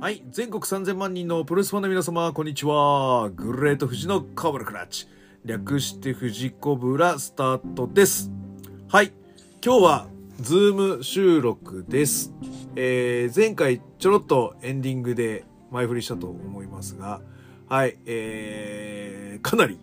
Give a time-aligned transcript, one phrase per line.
[0.00, 0.22] はい。
[0.30, 3.30] 全国3000万人のプロレスファンの皆様、こんにちは。
[3.34, 5.08] グレート富士のコブラクラッチ。
[5.44, 8.30] 略して富士コブラスタートです。
[8.88, 9.12] はい。
[9.60, 10.06] 今日は、
[10.40, 12.32] ズーム収録です。
[12.76, 17.20] えー、前回ちょろっとエンディングで前振りしたと思いますが、
[17.68, 17.98] はい。
[18.06, 19.80] えー、かなり、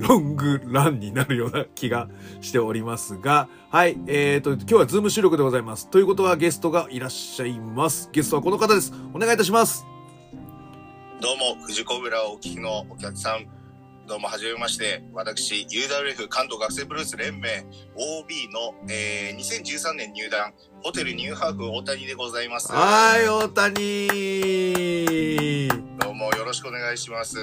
[0.00, 2.08] ロングランになるような気が
[2.40, 5.88] しておりますが、はい、えーと、今日はズーム収録でございます。
[5.88, 8.08] ということはゲストがいらっしゃいます。
[8.12, 8.92] ゲストはこの方です。
[9.14, 9.84] お願いいたします。
[11.20, 13.46] どうも、富士コブラをお聞きのお客さん、
[14.10, 15.04] どうも、はじめまして。
[15.12, 22.72] 私、UWF 関東学生プロレス連盟 OB の、えー、2013年入団、ホテルニューハーフ大谷でございます。
[22.72, 24.08] はい、大谷
[25.98, 27.36] どうも、よろしくお願いします。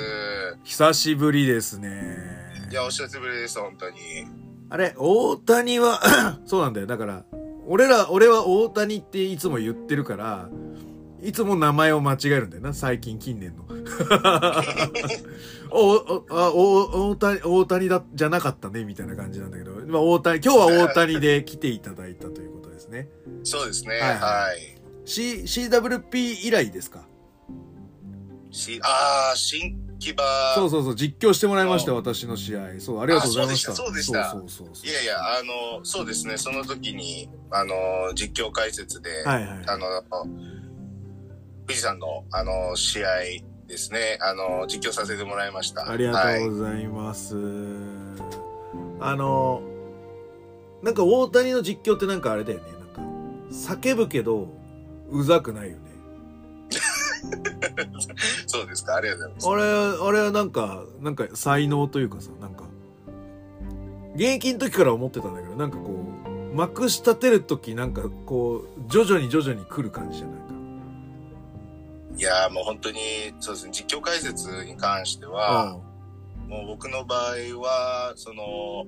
[0.63, 2.46] 久しぶりですね。
[2.69, 3.97] いや、お久しぶりです、本当に。
[4.69, 5.99] あれ、大谷は、
[6.45, 6.87] そうなんだよ。
[6.87, 7.25] だから、
[7.65, 10.49] 俺ら、俺は大谷っていつも言ってるから、
[11.21, 13.65] いつも名前を間違えるんだよな、最近、近年の。
[15.71, 23.09] お、お、あ、お、大谷、大谷だ、じゃなかったね、みたいな感じなんだけど、まあ、大谷、今日は大谷で来ていただいたということですね。
[23.43, 24.77] そうですね、はいはい。
[25.05, 27.05] C、CWP 以来ですか？
[28.51, 30.23] し、あー、新木場。
[30.55, 32.79] そうそうそう、実況してもらいました、私の試合。
[32.79, 33.71] そう、ありがとうございました。
[33.71, 35.41] あそうでしたそうそうそうそういやいや、あ
[35.77, 37.75] の、そうですね、その時に、あの、
[38.15, 39.63] 実況解説で、はいはい。
[39.67, 39.87] あの、
[41.65, 43.07] 富士山の、あの、試合
[43.67, 45.89] ですね、あの、実況させてもらいました。
[45.89, 47.35] ありがとうございます。
[48.99, 49.61] あの、
[50.81, 52.65] なんか大谷の実況ってなんかあれだよね。
[52.71, 53.01] なんか、
[53.51, 54.47] 叫ぶけど、
[55.09, 55.81] うざくないよね。
[58.77, 62.65] ですか、ありがとうございあれ、あれはなんか、なんか才能というかさ、なんか、
[64.15, 66.05] 現役の時から思ってたんだけど、なんかこ
[66.51, 70.53] う、まくし立てる時なんかこう、徐々に徐々に来る感じじゃないか。
[70.53, 72.21] ます。
[72.21, 72.99] いやーもう本当に、
[73.39, 75.79] そうですね、実況解説に関しては、
[76.47, 78.85] もう僕の場合は、その、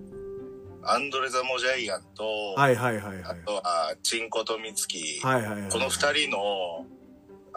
[0.82, 2.24] アンドレ・ザ・モジャイアンと、
[2.56, 3.36] はいはいはいはいあ。
[3.46, 5.72] とは、チンコとミツキ、はいはいはい。
[5.72, 6.86] この二人の、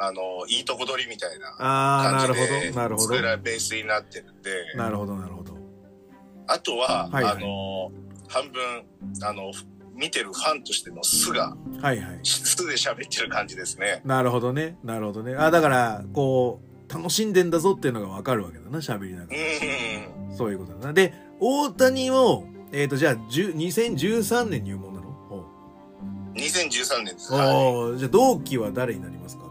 [0.04, 3.22] あの、いいとこ取りみたいなああ、なる感じほど、なるで、ほど作。
[3.22, 5.56] らベースになってるんで、なるほど、なるほど。
[6.48, 7.92] あとは、はいはいあの、
[8.28, 8.84] 半分、
[9.22, 9.52] あの、
[9.94, 12.20] 見てるファンとしての素が、はいはい。
[12.24, 14.00] 素で喋ってる感じですね。
[14.04, 14.76] なるほどね。
[14.82, 15.34] なるほどね。
[15.36, 20.34] あ、だから、こう、楽しんでんだぞっていうのがわかるわけだな、喋りながうら。
[20.34, 20.36] ん。
[20.36, 20.92] そういうことだな。
[20.92, 25.06] で、大谷も、えっ、と、じゃあ、10 2013年入門なの？
[25.28, 25.44] ほ
[26.34, 27.32] 2013年です。
[27.32, 29.41] うはいじゃあ、同期は誰になりますか、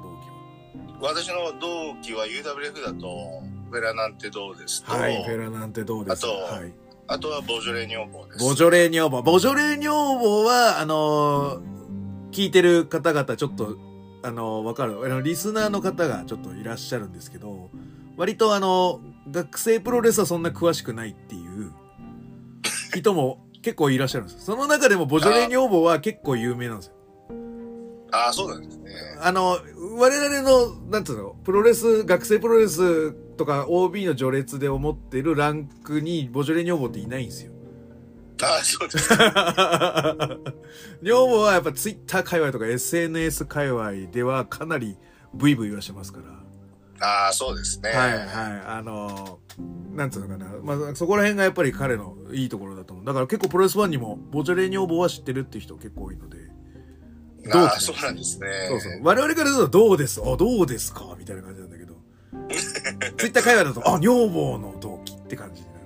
[1.02, 3.42] 私の同期は UWF だと、
[3.72, 5.00] フェラなんてどうですと、は。
[5.00, 6.74] はい、フェラなんてどうですかあとはい。
[7.08, 8.40] あとはボジョレ女房です。
[8.40, 9.22] ボジョレー女房。
[9.22, 11.72] ボジョレー女房は、あのー
[12.32, 13.76] 聞いてる方々、ちょっと、
[14.24, 15.04] あのーわかる？
[15.04, 17.70] あの、リスナーの方がちょっといらっしゃるんですけど、
[18.16, 21.72] 割とあの、学生プロレスはそんな詳しくないっていう
[22.96, 24.46] 人も結構いらっしゃるんです。
[24.46, 26.94] その中でもボジョレー女房は結構有名なんですよ。
[28.12, 28.92] ああ、そうなんですね。
[29.20, 29.58] あの、
[29.98, 37.52] 我々の、なんつうの、プロレス、学生プロレスとか OB の序列で思ってるランクにボジョレー女房っていないんですよ。
[38.44, 40.38] ああ、そうですか。
[41.02, 44.98] 女房はやっぱツイッター界隈とか SNS 界隈ではかなり
[45.34, 46.42] ブイブイ言わしてますから。
[47.04, 47.90] ああ、そうですね。
[47.90, 48.28] はいはい。
[48.68, 50.52] あのー、なんつうのかな。
[50.62, 53.06] まあ、そこら辺がやっぱり彼のいいところだと思う。
[53.06, 56.38] だから結構プロレスファンにもボジョレー女房は知ってるっていう人結構多いので。
[57.44, 58.48] 同期ああ、そうなんですね。
[58.70, 59.00] そうそう。
[59.04, 60.22] 我々からするとどうです？
[60.24, 61.16] あ、どうですか？
[61.18, 61.96] みたいな感じなんだけど。
[63.18, 65.82] ツイッター界隈だと、あ、女房の同期って感じになる。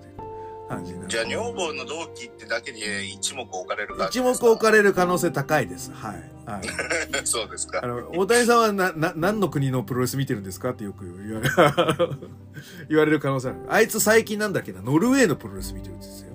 [0.69, 1.09] 感じになる。
[1.11, 5.91] じゃあ、女房の同期ってだけで一目置かれる一目置かれる可能性高いです。
[5.93, 6.31] はい。
[6.45, 6.61] はい。
[7.25, 7.87] そうですかあ。
[7.87, 10.71] の、大谷さんはな、な、何の国のプロレス見てるんですか？
[10.71, 11.49] ってよく言われ、
[12.89, 13.57] 言われる可能性ある。
[13.69, 16.33] あいつ最近なんだっけな、ノルウェーのプロレス見てるんですよ。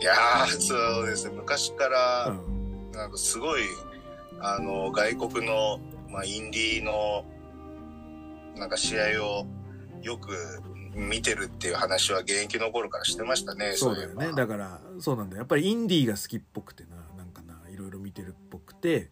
[0.00, 1.32] いやー、そうですね。
[1.36, 2.90] 昔かうら、ん。
[2.92, 3.62] なんかすごい、
[4.40, 5.80] あの、外国の、
[6.10, 7.24] まあ、インディーの、
[8.56, 9.46] なんか試合を
[10.02, 10.62] よく
[10.94, 13.72] 見てるっていう話は現役の頃からしてましたね。
[13.76, 14.32] そうだよね。
[14.32, 15.38] だから、そうなんだよ。
[15.38, 19.10] やっぱりインディーが好きっぽくてな、なんかな、いろいろ見てるっぽくて、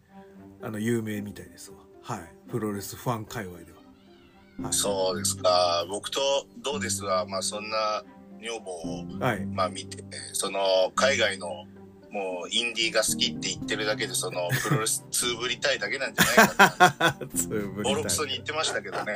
[0.61, 1.77] あの、有名みたいですわ。
[2.01, 2.19] はい。
[2.49, 3.77] プロレスファン界隈では。
[4.63, 4.73] はい。
[4.73, 5.85] そうですか。
[5.89, 6.19] 僕と
[6.63, 8.03] どうですが、まあそんな
[8.41, 9.45] 女房を、はい。
[9.45, 10.03] まあ見て、
[10.33, 10.59] その
[10.95, 11.65] 海外の
[12.11, 17.27] もうインディーが好きって言ってるだけで、その プロレスつぶりたいだけなんじゃないかな。
[17.35, 19.13] つぶりボロクソに言ってましたけどね。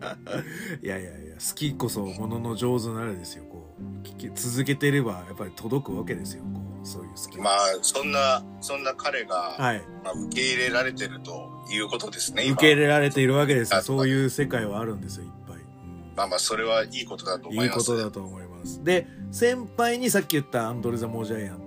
[0.82, 3.44] いやいやいや、好きこそものの上手なれですよ。
[3.44, 6.42] こう、聞き続けてれば、やっぱり届くわけですよ。
[6.44, 7.42] こうそういうスキル。
[7.42, 9.82] まあ、そんな、そんな彼が、はい。
[10.04, 13.78] まあ、受け入れられてるということですね、今受け入れられているわけですよ。
[13.78, 15.56] あそういう世界はあるんですよ、いっぱい。
[15.56, 15.64] うん
[16.16, 17.90] まあまあ、それはいいことだと思いいいます。
[17.90, 18.84] ことだと思います。
[18.84, 21.63] で、先輩にさっき言ったアンドレ・ザ・モージャイアン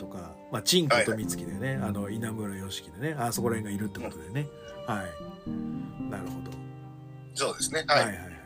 [0.52, 4.48] まあ、チンコとミツキでね、あの、稲村良樹でね、あそこら辺がいるってことでね。
[4.86, 6.10] はい。
[6.10, 6.52] なるほど。
[7.34, 7.84] そうですね。
[7.88, 8.04] はい。
[8.04, 8.38] はいはいはい。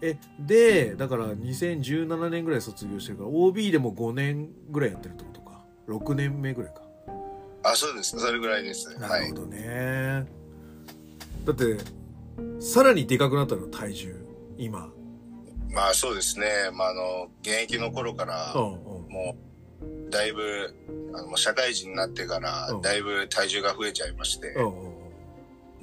[0.00, 5.64] え、で、だから2017年ぐらい卒業してるから、OB でも5年ぐらいやってるってことか。
[5.88, 6.82] 6年目ぐらいか。
[7.62, 8.18] あ、そうです。
[8.18, 8.88] それぐらいです。
[8.88, 9.34] はいなるほ。
[9.34, 10.26] どね。
[11.44, 11.78] だって、
[12.60, 14.26] さらにでかくなったの、体重。
[14.56, 14.88] 今。
[15.70, 16.46] まあそうですね。
[16.72, 18.72] まああの、現役の頃から、うんうん。
[19.10, 19.53] もう、
[20.10, 20.74] だいぶ、
[21.14, 24.74] あの社会人になってからうん、だいぶ体重が増えちゃいまして、うんうんうん。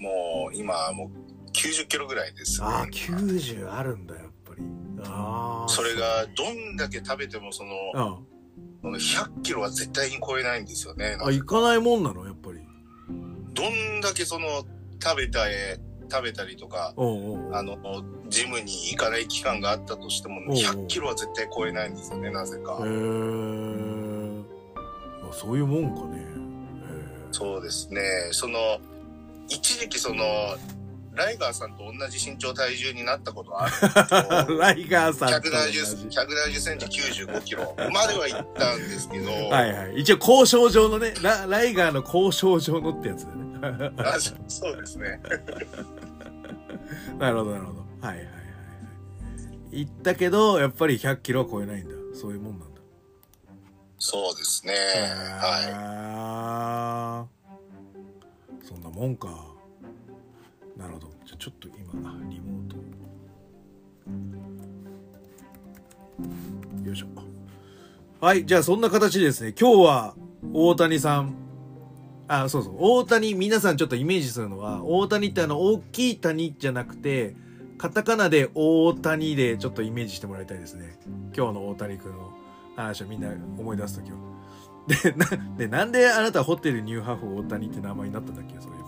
[0.01, 2.67] もう今はもう90キロぐらいです、ね。
[2.67, 4.63] ああ、90あるんだ、やっぱり。
[5.05, 5.69] ああ。
[5.69, 8.19] それが、どんだけ食べても、その、あ
[8.81, 11.17] その100キロは絶対に超えないんですよね。
[11.21, 12.59] あ、行かないもんなの、やっぱり。
[13.53, 14.65] どんだけその、
[15.03, 17.55] 食べたえ、食べたりとか、うんうんうん。
[17.55, 17.77] あの、
[18.29, 22.79] ジムに行かない期間があったとしても、おうおう100キロは絶対超えないんですよね、なぜか。
[22.83, 23.70] へえ。
[25.31, 26.21] あ、そういうもんかね。
[26.21, 26.25] へ
[27.31, 28.01] そうですね。
[28.31, 28.59] その、
[29.47, 30.23] 一時期その、
[31.13, 35.79] ライガーさんと同じ身長体重になったことはある ライガーさんと同じ。
[35.79, 39.95] 170, 170センチ95キロまでは行ったんですけど、はいはい。
[39.99, 43.91] 一応交渉上のね、ラライガーの交渉上のってやつだね。
[43.97, 45.19] あそそうですね。
[47.19, 47.81] なるほど、なるほど。
[48.07, 48.31] はいはいはいは
[49.71, 49.79] い。
[49.81, 51.93] 行ったけど、やっぱり100キロは超えないんだ。
[52.13, 52.70] そういうもんなんだ。
[54.03, 54.73] そうですね。
[55.39, 55.47] は
[57.21, 57.27] は
[58.63, 59.27] そんなもんか。
[60.75, 61.07] なるほど。
[61.23, 61.77] じゃちょっと今、
[62.27, 62.77] リモート。
[66.83, 67.05] よいしょ。
[68.19, 70.15] はい、じゃあそんな形でですね、今日は
[70.51, 71.35] 大谷さん。
[72.27, 72.77] あ、そうそう。
[72.79, 77.35] 大谷、皆さんちょっとイメージするのは、大谷ってあの、大きい谷じゃなくて、
[77.77, 80.97] カタカナで大谷でちょっとイメージしてもらいたいですね。
[81.37, 82.40] 今日の大谷くんの
[82.81, 84.17] 話をみんな思い出すときは。
[84.87, 88.81] で、な、で、なんであなたホテルニューハーフ大谷って名前になったんだっけそういえ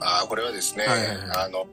[0.00, 1.66] あこれはですね、はいはいはいあの、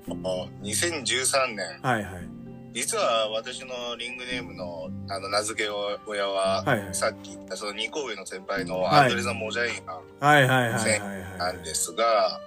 [0.64, 1.90] 2013年、ば。
[1.90, 2.30] はいはい。
[2.74, 9.96] 実は私のリングネームのあの名付け親は、はいはいさっき言ったその2個上の先輩のはいアンドレザ・モジャイアン
[10.26, 11.38] はいはいはいはいはい。
[11.38, 12.40] なんですが、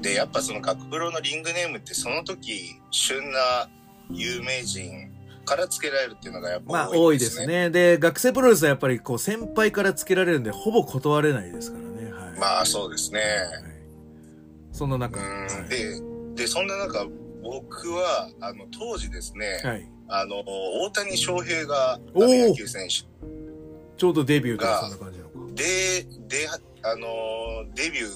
[0.00, 3.68] で、やっぱその学プロのリングネームってその時、旬な
[4.10, 5.10] 有名人
[5.44, 7.46] から付けられるっていうのがやっまあぱ多いです多いですね。
[7.64, 7.70] ね。
[7.70, 12.12] で、学生プロレスはやっぱりこう先輩からつけられるんで、ほぼ断れないですからね。
[12.12, 12.38] はい。
[12.38, 13.20] まあそうですね。
[13.20, 13.24] は
[13.70, 13.74] い
[14.74, 16.00] その中、うんはいで、
[16.34, 17.06] で、そんな中、
[17.42, 19.88] 僕は、あの、当時ですね、はい。
[20.08, 20.42] あの、
[20.84, 23.04] 大谷翔平が、野球選手
[23.96, 25.54] ちょうどデビューとかそんな感じなのか。
[25.54, 26.48] で、で、
[26.82, 28.08] あの、デビュー、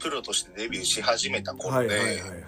[0.00, 2.44] プロとしてデビューし始めた頃で、はいはいはいはい。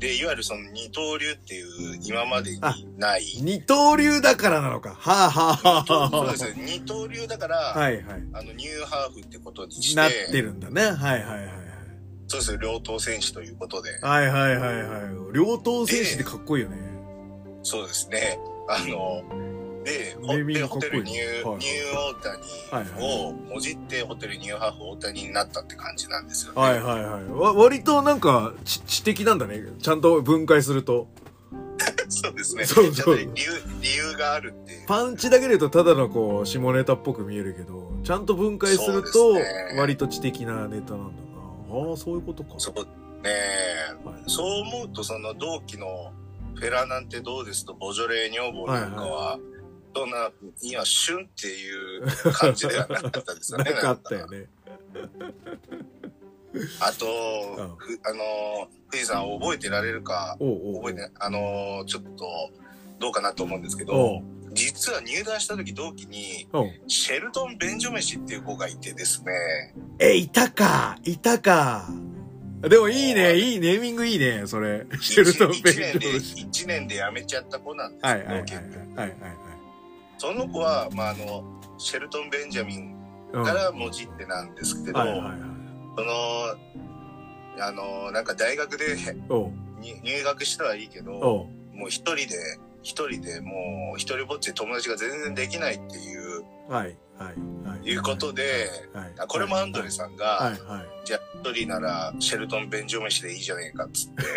[0.00, 2.60] で、いわゆるその二刀流っていう今までに
[2.96, 4.94] ない、二刀流だからなのか。
[4.98, 6.10] はあはあはあはあ。
[6.10, 8.04] そうですね、二刀流だから、はいはい。
[8.32, 10.82] あの、ニューハーフってことにして、なってるんだね。
[10.82, 11.48] はいはいはいはい。
[12.28, 15.34] そうですね、両党選手ということで、はいはいはいはい。
[15.34, 16.78] 両党選手ってかっこいいよね。
[17.62, 18.38] そうですね、
[18.68, 19.22] あの、
[19.84, 20.16] で、
[20.66, 22.22] ホテルニュー、はいニュー
[22.70, 26.60] 大はい谷をもじってホテルニューハーフ大谷になったって感じなんですよね。
[26.60, 27.24] はいはいはい。
[27.30, 29.62] わ割となんか知知的なんだね。
[29.80, 31.08] ちゃんと分解すると。
[32.08, 32.64] そうですね。
[32.64, 33.30] そうそう理由、
[33.80, 34.86] 理由があるっていう。
[34.86, 39.34] パンチだけで言うとただのこう下ネタっぽく見えるけど、ちゃんと分解すると
[39.76, 41.22] 割と知的なネタなんだ
[41.72, 41.90] な。
[41.90, 42.54] ああ、そういうことか。
[42.58, 42.74] そう
[43.22, 43.30] ね
[44.04, 46.12] はいそう思うと、その同期の
[46.54, 49.38] フェラなんてどうですと、ボジョレー女房なんかは、
[49.94, 50.30] そんな、
[50.62, 53.72] 今、旬っていう感じではなかったですよなね。
[53.80, 54.46] かったよね。
[56.80, 62.50] あと、んふあの、藤井さん覚えてられるか、覚えてない、あの、ちょっと、
[62.98, 66.48] どうかなと思うんですけおどう、実は入団した時同期に、
[66.86, 70.98] シェルトン・ベンジョメシっていう子がいてですね、え、いたか。
[71.04, 71.88] いたか。
[72.62, 74.86] でもいいね、いいネーミングいいね、それ。
[75.00, 78.42] シェルトン・ベンジ1年で、ョーシ一年で辞めちゃった子なんですはいはいはいはい。
[78.42, 78.66] 同期はい
[78.96, 79.49] はい
[80.20, 81.42] その子は、まあ、あの、
[81.78, 82.94] シェルトン・ベンジャミン
[83.32, 83.46] はい。
[83.46, 85.38] から文字ってなんですけど、はいはいはい。
[85.96, 86.04] そ
[87.56, 88.96] の、あの、なんか大学で
[90.02, 91.48] 入学したはいいけど、も
[91.86, 92.36] う一人で、
[92.82, 96.09] 一人でもう一人ぼっちで友達が全然できないっていう、
[96.70, 97.34] はいはい
[97.68, 97.86] はい。
[97.86, 100.86] いうことで、はい、あこれもアンドレさんが、はいはい。
[101.04, 104.22] じゃあ一人ならシェルトン・ベンジョメシでいいじゃねえかっつって、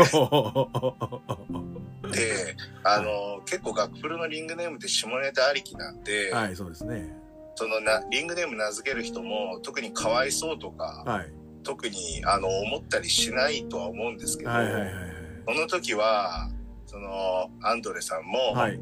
[2.11, 7.15] で、あの、結構学プロのリングネームって下ネタありきなんで、はい、そうですね。
[7.55, 11.31] そのな、リングネーム名付ける人も、特にかわいそうとか、はい。
[11.63, 14.91] 特に、あの、思ったりしないとは思うんですけど、はいはいはいはい。
[15.47, 16.49] その時は、
[16.87, 18.79] その、アンドレさんも、はい。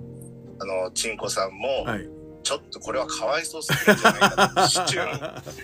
[0.60, 2.10] あの、チンコさんも、はい。
[2.44, 5.08] ちょっとこれはかわいそうすぎるんじゃないかと、一瞬、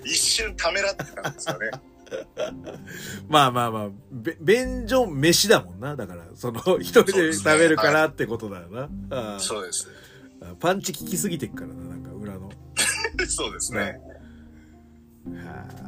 [0.05, 1.71] 一瞬ためらってたんですよね。
[3.27, 5.95] まあまあまあ、べ便所飯だもんな。
[5.95, 9.39] だから、その、一人で食べるからってことだよな。
[9.39, 9.89] そうです。
[10.59, 12.51] パンチ効きすぎてっからな、なんか裏の。
[13.27, 13.99] そうですね。
[15.25, 15.87] はあ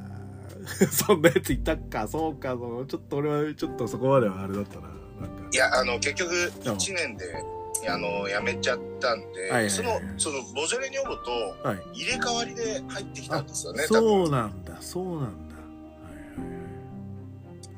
[0.92, 4.88] そんなやついたか、そうか、そうちょっと俺はちょっとそこまではあれだったな。
[5.22, 7.44] なんかいや、あの、結局、1年で、
[7.88, 11.32] あの、辞めちゃったんで、はいはいはいその、その、ボジョレ・ニョボと
[11.64, 12.00] はい。
[12.02, 14.32] 入れ替わりで入ってきたんですよね、多そう分。
[14.32, 15.56] なんだ、そうなんだ。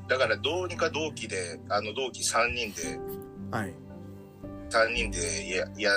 [0.07, 2.99] だから、どうにか同期で、あの、同期3人で、
[3.51, 3.69] はいはいはい。
[3.69, 3.73] はい。
[4.69, 5.91] 3人で、いや、いや、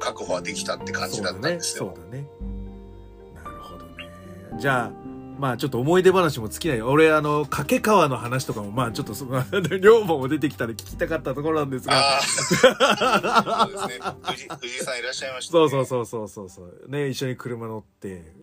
[0.00, 1.92] 確保はできたって感じだったんですよ。
[1.94, 2.26] そうだね。
[2.38, 2.48] そう
[3.34, 3.44] だね。
[3.44, 4.08] なるほどね。
[4.58, 4.92] じゃあ、
[5.40, 6.82] まあちょっと思い出話も尽きない。
[6.82, 9.42] 俺、あの、掛川の話とかも、まあちょっとその、
[9.80, 11.94] 両方も出てきたら聞きたかったところなんですが。
[11.98, 14.00] ああ、そうですね。
[14.22, 15.68] 藤藤井さんいらっしゃいました、ね。
[15.70, 16.90] そうそうそうそうそう。
[16.90, 18.34] ね、一緒に車乗って、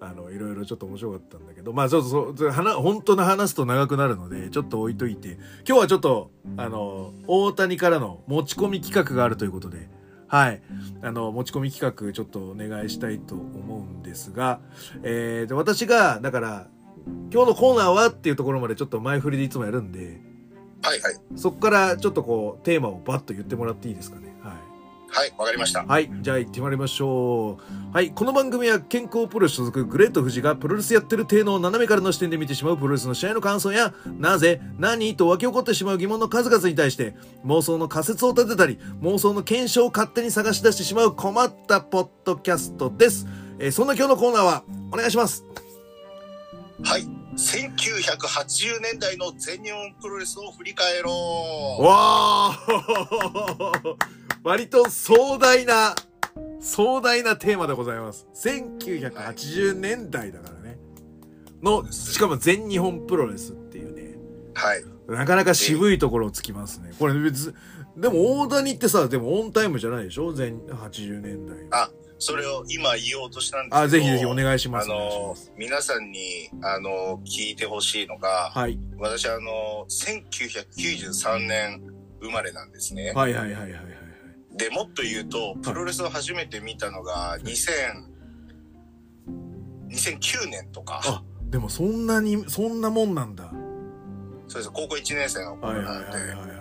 [0.00, 5.36] あの、いろいろちょっと面白かったんだけど、まあちょっとそうそう、話、本当の話すと長くなるので、ちょっと置いといて、
[5.68, 9.90] 今日はちょっと、あの、大谷からの持ち込み企画があるということで、
[10.28, 10.62] はい。
[11.02, 14.60] あの、持ち込み企画、ちょっとお願いしたいと思うんですが、
[15.02, 16.68] えー、で私が、だから、
[17.32, 20.20] 今日のコーナーはっていうところまでちょっと前振りでいつもやるんで、
[20.82, 21.14] はいはい。
[21.34, 24.27] そこからちょっとこう、テーマをバッと言ってもらっていいですかね？
[25.18, 25.30] はい。
[25.30, 25.84] はい、わかりました。
[25.84, 26.08] はい。
[26.20, 27.58] じゃあ行ってまいりましょ
[27.92, 27.92] う。
[27.92, 28.10] はい。
[28.10, 43.26] この番組は健康プロレス所属グレート富士がプロレスやってる体のを斜めからの視点で見てしまうプロレスの試合の感想や、なぜ、何と湧き起こってしまう疑問の数々に対して、妄想の仮説を立てたり、妄想の検証を勝手に探し出してしまう困ったポッドキャストです。
[43.58, 45.44] えーそんな今日のコーナーは、お願いします。
[46.84, 47.17] はい。
[47.38, 51.84] 1980年代の全日本プロレスを振り返ろう。
[51.84, 53.96] わー
[54.42, 55.94] 割と壮大な、
[56.60, 58.26] 壮大なテーマでございます。
[58.34, 60.78] 1980年代だからね。
[61.62, 64.18] の、しかも全日本プロレスっていうね。
[64.54, 64.84] はい。
[65.06, 66.90] なかなか渋いところをつきますね。
[66.98, 67.54] これ別、
[67.96, 70.32] でも大谷ってさ、でもオンタイムじゃないでしょ？
[70.32, 71.56] 全80年代。
[71.70, 73.82] あ、それを今言おうとしたんですけど。
[73.82, 74.90] あ、ぜひぜひお願いしまあす。
[74.90, 78.78] お願いしの皆さんに、あの、聞いてほしいのが、はい。
[78.98, 81.82] 私あの、1993年
[82.20, 83.12] 生まれなんですね。
[83.12, 84.56] はいはいはいはいはいはい。
[84.56, 88.18] で、もっと言うと、プロレスを初めて見たのが2000、
[89.90, 93.52] 2009年とか、あ、でもそんなに、そんなもんなんだ。
[94.48, 96.54] そうです、高校1年生のはい頃なんで、はいはいはいは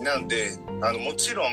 [0.00, 0.04] い。
[0.04, 0.50] なんで、
[0.82, 1.52] あの、もちろん、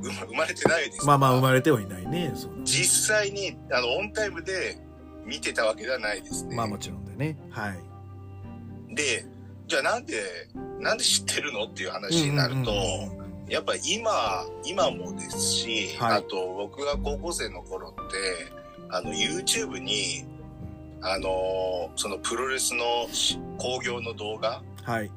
[0.00, 2.32] 生ま生まれてないですまあまあ生れまれてはいないね。
[2.64, 4.78] 実際に、あの、オンタイムで
[5.24, 6.56] 見てたわけではないですね。
[6.56, 7.38] まあもちろんでね。
[7.50, 8.94] はい。
[8.94, 9.26] で、
[9.66, 10.22] じゃあなんで、
[10.80, 12.72] なんで知ってるのっていう話になると、
[13.48, 18.52] やっぱ今、今もですし、はいあと僕が高校生の頃って、
[18.90, 20.24] あの YouTube に、
[21.00, 25.10] あのそのプロレスのし興行の動画、はい。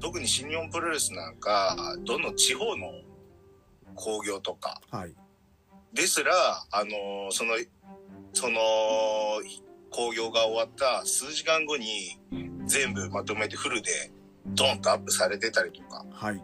[0.00, 2.92] 特に新日本プロレスなんか、どの地方の
[3.98, 5.14] 興行とかはい。
[5.92, 6.32] ですら、
[6.70, 7.54] あのその、
[8.32, 8.60] その、
[9.90, 12.18] 興行が終わった数時間後に
[12.66, 14.12] 全部まとめてフルで
[14.46, 16.42] ドンとアップされてたりとか、はい。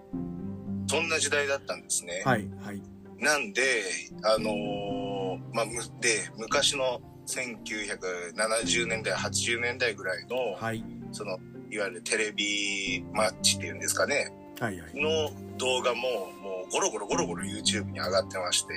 [0.87, 2.23] そんな時代だったんですね。
[2.25, 2.49] はい。
[2.63, 2.83] はい。
[3.19, 3.83] なんで、
[4.23, 5.15] あのー
[5.53, 10.85] まあ、むで、昔の1970年代、80年代ぐらいの、はい。
[11.13, 11.39] その、
[11.71, 14.81] いわゆるテレビマッチっていうんですかね、はい。
[14.81, 14.93] はい。
[14.95, 16.03] の動画も、
[16.43, 18.75] もうゴロゴロゴロゴロ YouTube に上がってまして、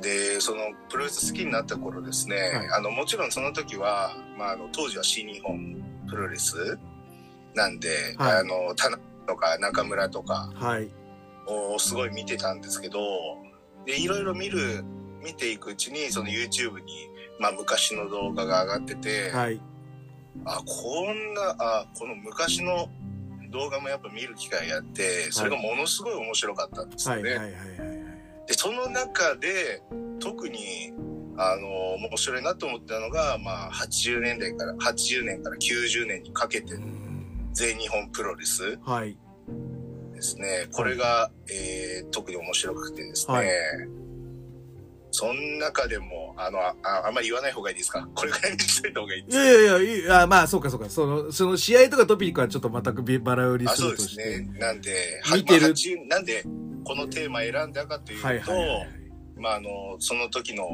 [0.00, 6.78] で、その、プロレス好きになった頃ですね、はいあの、もちろんその時は、まあ、あの、当時は新日本プロレス
[7.54, 10.90] なんで、はいあの、田中とか中村とか、はい。
[11.46, 12.98] をすごい見てたんですけど、
[13.86, 14.84] で、いろいろ見る、
[15.22, 19.60] 見ていくうちに、その YouTube に、まあ昔の動画が上がってて、はい。
[20.44, 22.88] あ、こんな、あ、この昔の
[23.50, 27.20] 動画もやっぱ見る機会があって、それがものすごい面白かったんですはい。
[27.20, 27.54] よね。
[28.46, 29.82] で、その中で、
[30.18, 30.92] 特に、
[31.36, 36.74] あの、面白いなと思ったのが、まあ80年代から、80年から90年にかけて
[37.52, 39.16] 全日本プロレスはい。
[40.14, 40.66] ですね。
[40.72, 43.34] これが、えー特に面白くてですね。
[43.34, 43.46] はい
[45.12, 46.74] その中でも、あの、あ、
[47.06, 48.08] あんまり言わない方がいいですか？
[48.14, 49.44] これぐらいにしといた方がいいですか？
[49.44, 50.88] いやいやいやあまあ、そうかそうか。
[50.90, 54.22] その、その試合とかトピックはちょっと全くバラ売りあ、すそうでるとして。
[54.22, 54.58] すね。
[54.58, 56.44] なんで、見てるまあ80なんで、
[56.84, 58.88] このテーマ選んだかというと、はいはいはい。
[59.36, 60.64] まあ、あの、その時の、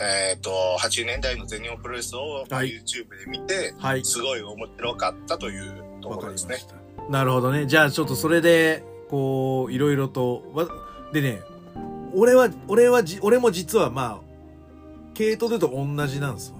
[0.00, 4.04] えっ、と、80年代の全日本プロレスを、まあはい YouTube で見て、はい。
[4.04, 6.56] すごい面白かったというとわころですね。
[7.10, 7.66] なるほどね。
[7.66, 10.66] じゃあちょっとそれで、こう、いろいろと、わ
[11.12, 11.42] でね、
[12.14, 14.32] 俺は、俺はじ、俺も実はまあ、
[15.14, 16.58] 系統でと同じなんですわ。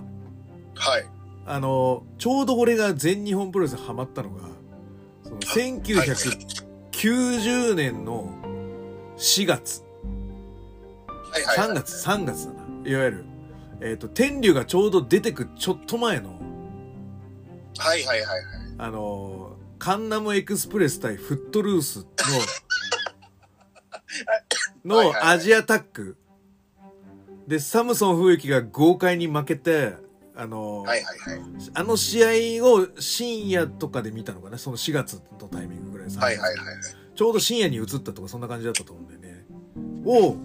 [0.75, 1.07] はい。
[1.47, 4.49] あの、ちょうど俺が全日本プロレスにハマったのが、
[5.25, 8.33] その1990年の
[9.17, 9.83] 4月、
[11.31, 11.69] はいはいはい。
[11.71, 12.63] 3月、3月だな。
[12.85, 13.25] いわゆる、
[13.81, 16.41] えっ、と、天竜がちょうど出てくちょっと前の、
[17.79, 18.41] はいはいはいはい。
[18.79, 22.05] あの、カンナムエクスプレス対フットルースの、
[24.85, 26.17] のアジアタック。
[27.47, 29.95] で、サムソン風之が豪快に負けて、
[30.35, 31.43] あの、はいはいはい。
[31.75, 34.59] あの試合を深夜とかで見たのかな？
[34.59, 36.77] その4月のタイミングぐらいですはいはいはい。
[37.15, 39.45] ちょうど深夜に映ったとかそんな感じだったと思うんだよね。
[40.07, 40.37] を、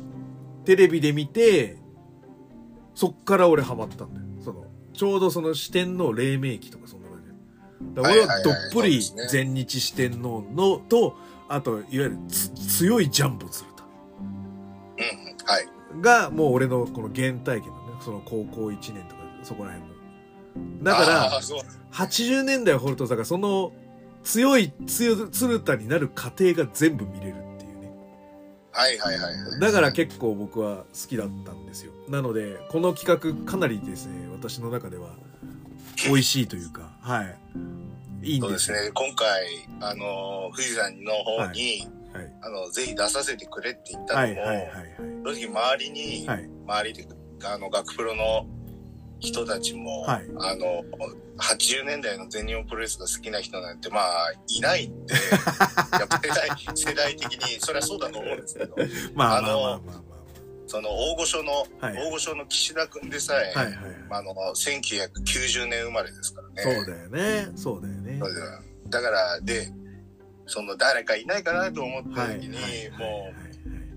[0.65, 1.77] テレビで見て、
[2.93, 4.25] そっから俺ハマったんだよ。
[4.43, 7.27] その、ちょうどその四天王黎明期とかそんな感じ
[7.95, 8.01] で。
[8.01, 11.15] だ俺はどっぷり全日四天王のと、
[11.47, 13.66] あと、いわゆるつ強いジャンボ鶴田うんうん。
[13.66, 13.66] はい。
[16.01, 20.83] がもう俺のこの原体験のね、その高校1年とかそこら辺の。
[20.83, 21.61] だからあー、そう。
[21.91, 23.71] 80年代を掘るとさその
[24.23, 27.91] 強い強鶴田になる過程が全部見れるっていうね。
[28.71, 29.59] はいはいはいはい。
[29.59, 31.91] だから結構僕は好きだったんですよ。
[32.09, 35.09] なのでこの企画かなりですね私の中では
[36.05, 37.37] 美味しいというかはい。
[38.23, 38.47] いいんでよ。
[38.47, 38.91] そうですすね。
[38.93, 39.45] 今回、
[39.79, 41.96] あの、富士山の方に、はい
[42.41, 44.67] あの、ぜひ出させてくれって言ったのも、はいはいはい
[45.23, 46.37] 正直周りに、はい。
[46.37, 47.07] はい周りで、
[47.45, 48.45] あの、学プロの
[49.19, 50.25] 人たちも、はい。
[50.39, 50.83] あの、
[51.37, 55.13] 80年代の全日本プロレスが好きな人なんて、まあ、いないんで、
[55.97, 58.75] やっぱ世代、世代的に、それはそうだと思うんですけど、
[59.15, 60.07] まあまあまあまあま
[60.69, 61.97] その大御所の、はい。
[61.97, 63.95] 大御所の岸田くんでさえ、あはいはいはい。
[64.09, 66.61] あの、1990年生まれですからね。
[66.61, 67.47] そうだよね。
[67.55, 68.19] そうだよね。
[68.89, 69.71] だから、で、
[70.47, 73.31] その誰かいないかなと思った時に、はいも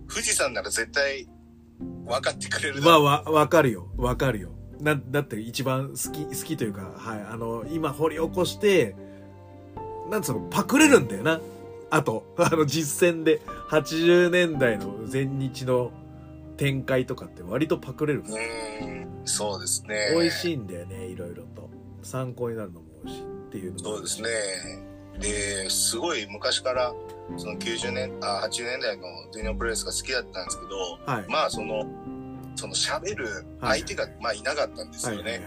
[0.08, 1.28] う、富士山なら絶対
[2.04, 3.00] 分かってくれるまあ。
[3.00, 3.88] わわかるよ。
[3.96, 4.50] わかるよ。
[4.80, 8.96] なだって一番好き好きというかはいあの今掘り起こして
[10.08, 11.40] なんつうのパクれるんだよな。
[11.90, 15.92] あと あの実践で80年代の全日の
[16.56, 18.34] 展開とかって割とパクれるから。
[18.34, 20.12] うーん、そうですね。
[20.14, 21.70] 美味しいんだよねいろいろと。
[22.02, 24.28] 参考になるのも美味しいっていうのもそうですね。
[25.20, 26.94] で、すごい昔から、
[27.36, 31.24] その90年、あ、80年代の全日本プロレスが好きだったんですけど、はい。
[31.28, 31.86] まあその、
[32.56, 35.40] その喋る相手が、まあいなかったんですよね。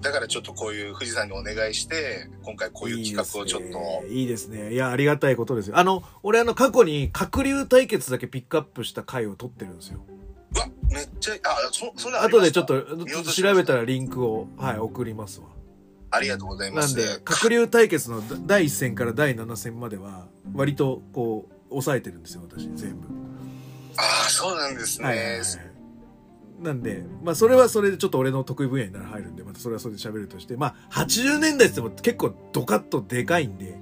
[0.00, 4.58] だからちょっとこういう富士山にお願いして、今回こういう企画をちょっと、いいですね。
[4.58, 5.78] いいですねいやありがたいことですよ。
[5.78, 10.00] あの俺あの過去に鶴竜対決だけピックアップした回を撮ってるんですよ。
[10.54, 15.46] うわ、めっちゃ、あ、そ、そんあ後でちょっと調べたらリンクを、はい、送りますわ。
[16.12, 16.94] ありがとうございます。
[16.96, 23.08] なんで、鶴竜対決の第1戦から第7戦までは、割とこう、抑えてるんですよ、私、全部。
[23.96, 25.06] ああ、そうなんですね。
[25.06, 25.46] はいはいはい。
[26.60, 33.78] なんで、まあ、それはそれでちょっと俺の得意分野になる入るんで、またそれはそれで喋るとして、まあ、80年代っても結構ドカッとでかいんで、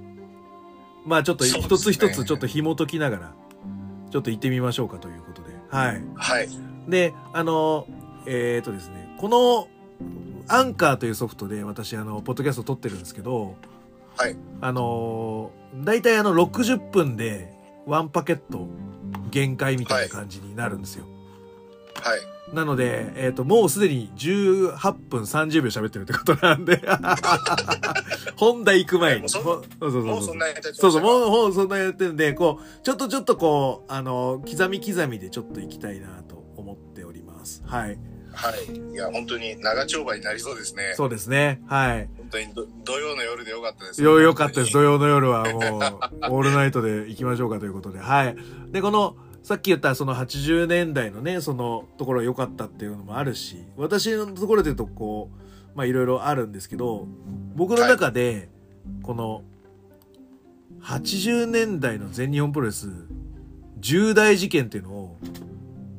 [1.05, 3.33] まあ、ちょっと一つ一つちょっと紐解きながら、
[4.09, 6.03] ちょっと行ってみましょうかということで、はい。
[6.15, 6.49] はい。
[6.87, 7.87] で、あの、
[8.25, 9.67] えっ、とですね、この、
[10.47, 13.55] アンカーというソフトで私、あの、ポッドキャスト撮ってるんですけど、
[14.17, 14.35] はい。
[14.59, 17.53] あの、大体あの、60分で
[17.85, 18.67] ワンパケット
[19.29, 21.05] 限界みたいな感じになるんですよ。
[21.95, 22.19] はい。
[22.53, 26.81] なので、えっ、と、もうすでに18分30秒喋ってるってことなんで、
[28.35, 29.19] 本題行く前に。
[29.21, 37.63] もうそほそうそうそうそうもうそんなに経ちましたそうそう、もうそんなやってるんで、こう、ちょっとちょっとこう、あの、刻み刻みでちょっと行きたいなと思っております。
[37.65, 37.97] はい。
[38.33, 38.93] はい。
[38.93, 40.93] いや、本当に長丁場になりそうですね。
[40.95, 41.61] そうですね。
[41.67, 42.09] はい。
[42.17, 44.01] 本当にど土曜の夜でよかったです。
[44.01, 44.71] よ、よかったです。
[44.71, 47.99] 土本曜の夜はもう、オールナイトで行きましょうかということで。
[47.99, 48.35] はい。
[48.71, 57.07] で、この、さっき言ったその80年代のね、そのところ良かったっていうのもあるし、私のところで言うとこう、まあいろいろあるんですけど、
[57.55, 58.49] 僕の中で、
[59.01, 59.43] この、
[60.81, 62.87] 80年代の全日本プロレス、
[63.79, 65.17] 重大事件っていうのを、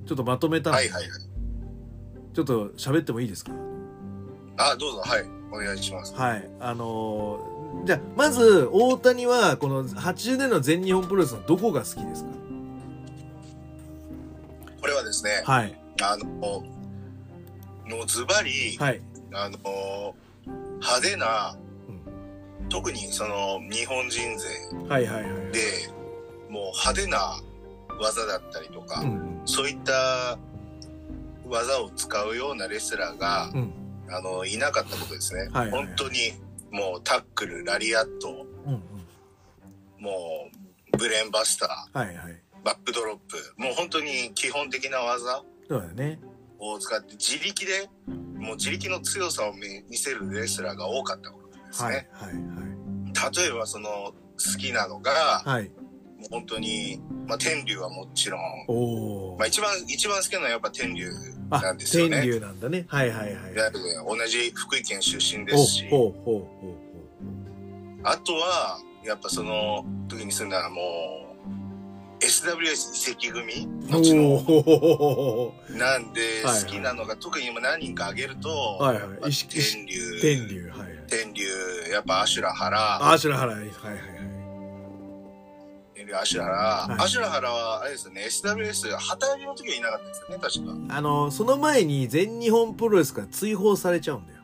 [0.07, 1.32] ちょっとまとめたんで、当にはいはいはい。
[2.35, 3.53] ちょっと喋ってもいいですか？
[4.57, 5.25] あ、どうぞ、はい。
[5.51, 6.14] お願いします。
[6.14, 6.49] はい。
[6.61, 7.53] あのー
[7.87, 12.31] じゃあ、まず、大谷は、この80年の全日本プロレスのどこが好きですか？
[14.81, 15.79] これはですね、はい。
[16.03, 16.62] あの、も
[18.03, 19.01] うズバリ、はい。
[19.33, 20.14] あの、
[20.47, 21.57] 派手な、
[21.88, 24.47] うん特にその日本人勢
[24.88, 25.33] はいはいはい。
[25.53, 25.88] で、
[26.51, 27.40] もう派手な
[28.01, 30.38] 技だったりとか、うんそういった
[31.53, 33.73] 技を使うようなレスラーが、うん。
[34.11, 35.43] あの、いなかったことですね。
[35.43, 36.33] はいはいはい本当に、
[36.71, 38.81] もうタックル、ラリアット、うんうん。
[39.99, 40.49] も
[40.93, 42.33] う、ブレーンバスタはいはい。
[42.33, 46.19] ー、バックドロップ、もう本当に基本的な技そうだよね。
[46.59, 47.88] を使って、自力で、
[48.38, 52.09] もう自力の強さを見見せるレスラーが多かったことですはいね。
[52.12, 52.33] はい
[53.37, 54.15] 例えば、その、好
[54.59, 55.71] きなのが、はい。
[56.23, 56.31] はい。
[56.31, 59.47] もう本当に、まあ、天竜はもちろん、おおまあ、。
[59.47, 61.11] 一番、一番好きなのはやっぱ天竜
[61.51, 62.21] あなんですよね。
[62.23, 62.85] 天竜なんだね。
[62.89, 63.55] はいはいはい。
[63.55, 63.61] で
[64.07, 70.81] 同じ福井県出身でおすし、ほうほうほうほあとは、やっぱその時に住んだらも
[72.21, 73.69] う、SWS 移籍組う。
[73.91, 75.53] の。
[75.77, 80.69] なんで、 はいはい好きなのが、特に今何人か挙げると、はいはい天竜、天竜。
[80.71, 80.99] はいはい。
[81.09, 81.45] 天竜、
[81.91, 83.53] やっぱアシュラハラ、あ、白原。
[83.53, 84.32] はいはいはい。
[86.12, 90.96] 天竜アシュラハラ、はいアシュラハラは、あれですよね、SWS、旗揚げの時はいなかったですよね、確か。
[90.96, 94.40] あの、その前に全日本プロレスから追放されちゃうんだよ。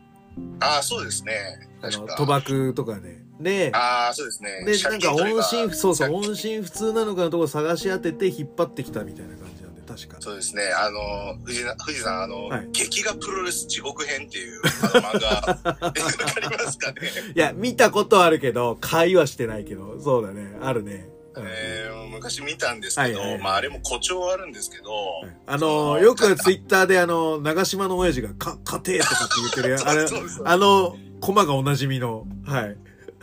[0.61, 1.69] ああ、そうですね。
[1.83, 2.23] あの、確か。
[2.23, 3.19] 賭博とかで。
[3.41, 4.65] で、ああ、そうですね。
[4.65, 10.17] で、なんか音信、そうそう、音信不通なのかのところ探し当てて引っ張ってきたみたいな感じなんで、確か。
[10.21, 10.63] そうですね。
[10.77, 15.93] あの、藤な藤さん、あの、はい劇画プロレス地獄編っていう、あの漫画、 わか
[16.41, 17.01] りますかね？
[17.35, 21.09] いや、見たことあるけど、会話してないけど、そうだね、あるね。
[21.39, 30.07] うんえー昔見たんですけど、はいはいはいまああれも誇張あるんですけど、あの、よくツイッターであの、長島の親父が、か、家庭とかって言ってるや あれ
[30.45, 32.77] あの、コマがおなじみの、はい。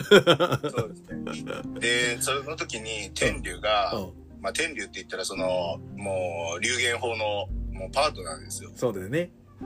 [0.10, 1.80] そうですね。
[1.80, 8.69] で、その時に天竜が、うんまあ天竜って言ったらその、もう、流言法のもうパートナーですよ。
[8.75, 9.32] そうだよね。
[9.60, 9.65] そ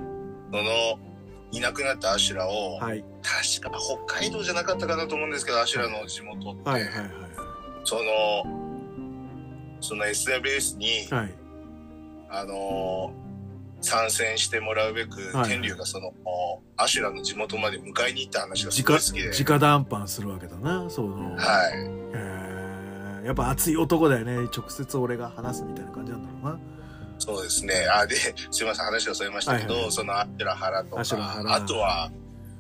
[0.58, 0.64] の、
[1.52, 3.04] いなくなったアシュラを、はい。
[3.22, 7.10] 確か北海道じゃなかったかなと思うんですけど、アシュラの地元って、はいはいはい
[7.90, 8.44] その、
[9.82, 11.20] その SWS に、はい。
[11.22, 11.34] はい。
[12.30, 13.30] あのー
[13.82, 16.12] 参戦してもらうべく、はい天竜がその、
[16.76, 19.44] アシュラの地元まで迎えに行った話がすごい直、好きで。
[19.44, 21.34] 直談判するわけだな、その。
[21.38, 21.74] はい。
[22.14, 24.50] えーやっぱ熱い男だよね。
[24.56, 26.60] 直接俺が話すみたいな感じなんだろうな。
[27.20, 27.74] そうですね。
[27.90, 31.02] あ、で、すいません、話がそれましたけど、はいはいそのアシュラハラとか、
[31.56, 32.12] あとは、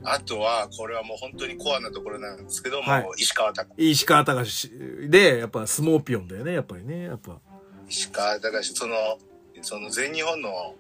[0.04, 3.74] あとは、これはもう本当にコアなところなんですけども、はい石川隆。
[3.78, 4.72] 石川隆
[5.10, 7.04] で、やっぱ相撲ピョンだよね、やっぱりね。
[7.04, 7.40] やっぱ。
[7.88, 8.96] 石川隆、その、
[9.62, 10.76] その全日本の、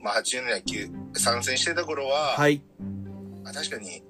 [0.00, 2.62] まあ、80年代級参戦してた頃は、はい。
[3.44, 4.02] あ確かに、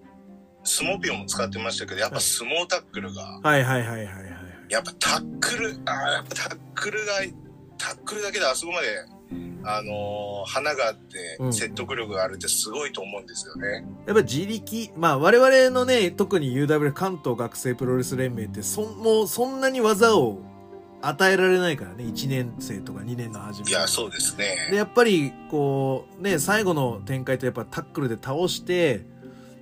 [0.63, 4.31] 相撲ピョンも使ってましたけど、やっぱ相撲タックルが、はいはいはいはいはい。
[4.69, 7.13] やっぱタックル、あーやっぱタックルが、
[7.79, 8.89] タックルだけであそこまで、
[9.63, 13.85] あのー花があってうん、説得力があるってすごいと思うんですよね。
[14.07, 20.39] やっぱ自力、まあ我々のね、特に UW 関東学生プロレス連盟って、そん、もうそんなに技を
[21.03, 23.71] 与えられないからね、1年生とか2年の初め。
[23.71, 24.77] いや、そうですで、ね。
[24.77, 29.05] やっぱり、こう、ね、最後の展開ってやっぱタックルで倒して、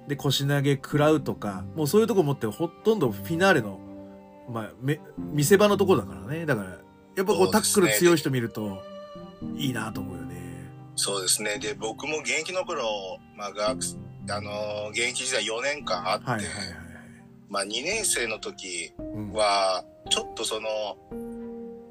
[0.08, 3.78] で、腰投げ食らうとか、もうそういうとこ持ってほとんどフィナーレの、
[4.50, 6.46] まあ、め、見せ場のとこだからね。
[6.46, 6.70] だから、
[7.16, 8.82] やっぱこうタックル強い人見ると、
[9.56, 10.36] いいなと思うよね。
[10.96, 11.58] そうですね。
[11.58, 13.78] で、僕も現役の頃、まあ、学、
[14.30, 16.76] あのー現役時代4年間あって、はいはいはいはい。
[17.48, 19.32] まあ、2年生の時うん。
[19.32, 20.68] はは、ちょっとその、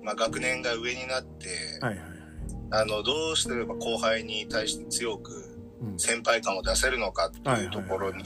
[0.03, 1.47] まあ、学年が上になって、
[1.81, 2.07] いはいはい。
[2.71, 5.31] あの、どうしてれば後輩に対して強く
[5.81, 5.99] うん。
[5.99, 8.23] 先輩感を出せるのかっていうところに、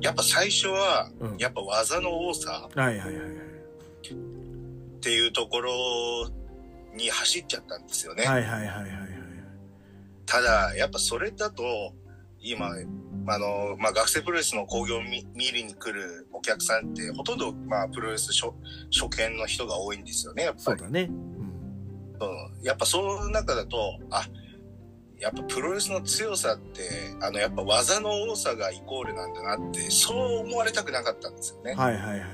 [0.00, 3.26] やっぱ最初は、うんやっぱ技の多さはいはいはいはい。
[4.06, 5.72] っていうところ
[6.96, 8.24] に走っちゃったんですよね。
[8.24, 8.90] はいはいはいはいはい。
[10.26, 11.62] ただ、やっぱそれだと、
[12.40, 12.68] 今、
[13.28, 18.52] あの、まあ、学生プロレスの興行を見見に来るお客さんって、ほとんど、まあ、プロレス初
[18.92, 20.64] 初見の人が多いんですよね、やっぱり。
[20.64, 21.02] そうだね。
[21.02, 21.16] うん。
[22.20, 24.26] うんやっぱその中だと、あ、
[25.18, 26.82] やっぱプロレスの強さって、
[27.20, 31.74] あの、やっぱ技の多さがイコールなんだなって、そう思われたくなかったんですよね。
[31.74, 32.26] はいはいはいは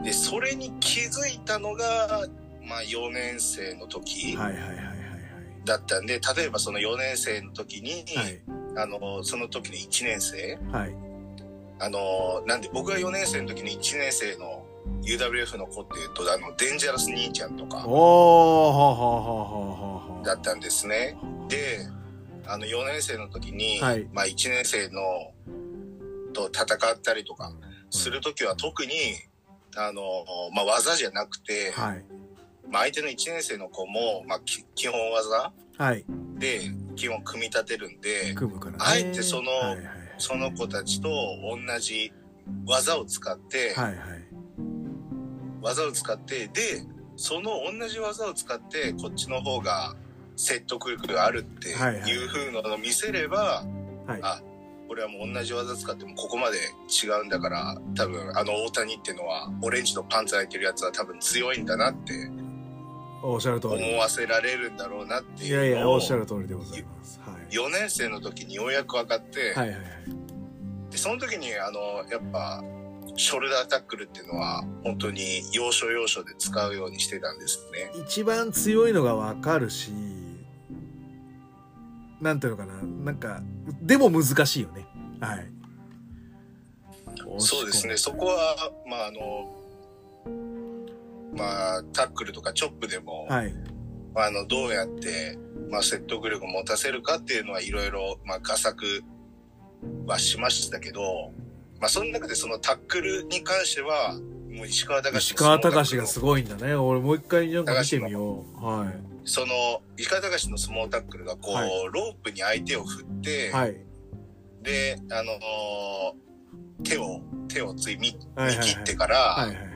[0.00, 0.04] い。
[0.04, 2.26] で、それに気づいたのが、
[2.66, 4.36] まあ、4年生の時
[5.64, 8.42] だったんで、例えばその4年生の時に、はい。
[8.76, 10.90] あの、その時の1年生、はい。
[10.92, 10.96] はい。
[11.80, 14.64] あの、なんで僕が4年生の時の1年生の
[15.02, 17.78] UWF の子っていうと、あの、デンジャラス兄ちゃんとか
[20.24, 21.16] だったんですね。
[21.48, 21.88] で、
[22.46, 25.00] あの、4年生の時に、はいまあ1年生の
[26.32, 27.52] と戦ったりとか
[27.90, 28.92] する時は特に、
[29.76, 30.02] あの、
[30.54, 32.04] まあ技じゃなくて、はい。
[32.72, 36.04] まあ相手の1年生の子も、まあき基本技はい。
[36.38, 38.34] で基本組み立てるんで。
[38.78, 42.12] あえてそのはいはいその子たちと同じ
[42.64, 43.96] 技を使って、はいはい。
[45.60, 46.84] 技を使って、で、
[47.16, 49.96] その同じ技を使ってこっちの方が
[50.36, 53.64] 説得力があるっていう風のを見せれば、
[54.06, 54.20] はい。
[54.22, 54.40] あ
[54.88, 62.12] これはもう同じ技使ってもここまで違うんだから多分あの大谷っていうのはオレンジのパンツ履いてるやつは多分強いんだなって
[63.22, 63.94] おっしゃる通思り。
[63.94, 67.20] わせられるんだろうなっていやいや、いうのをおっしゃる通りでございます。
[67.20, 67.54] はい。
[67.54, 69.82] 4年生の時にようやく分かって、はいはいはい。
[70.90, 71.80] でその時にあの
[72.10, 72.62] やっぱ
[73.16, 77.92] ショルダータックルっていうのは本当に要所要所で使うようにしてたんですね。
[78.06, 79.92] 一番強いのがわかるし、
[82.20, 82.74] なんていうのかな。
[82.82, 83.42] なんか、
[83.82, 84.86] でも難しいよね。
[85.20, 85.46] はい。
[87.38, 87.96] そうですね。
[87.96, 88.56] そこは
[88.86, 89.61] まああの
[91.32, 93.54] まあタックルとかチョップでも、はい。
[94.14, 95.38] あのどうやって
[95.70, 99.02] まあ説得力を持たせるかっていうのはいろいろまあ画策
[100.06, 101.32] はしましたけど、
[101.80, 104.18] まあその中でそのタックルに関しては
[104.50, 106.74] もう石川隆石川隆がすごいんだね。
[106.74, 108.64] 俺もう一回なんか見てみよう。
[108.64, 108.92] は
[109.24, 113.50] その石川隆の相撲タックルがこう、はいロープに相手を振って、い。
[113.52, 113.76] はい。
[114.62, 115.32] であの
[116.84, 119.71] 手を手をつい見はいはいはい見切ってから、はいはい。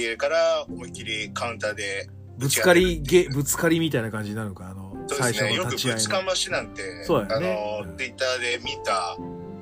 [0.00, 6.22] 家から思いっきりカウンターでぶつかり、げ、ぶつかりみたいな感じになるのか、あの、最初そうですねよの立ち合いくぶちかの。
[6.24, 9.16] ましなんてそうだよねあのうんツイッターで見た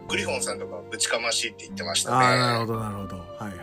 [0.08, 3.16] グリフォンさんとかぶちかましって言ってましたああ、なるほねど、なるほど。
[3.16, 3.54] はいはい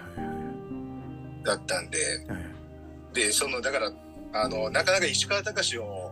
[1.43, 2.37] だったんではい。
[2.37, 2.51] はい
[3.13, 3.91] でそのだから
[4.33, 6.10] あのなかなか石川隆を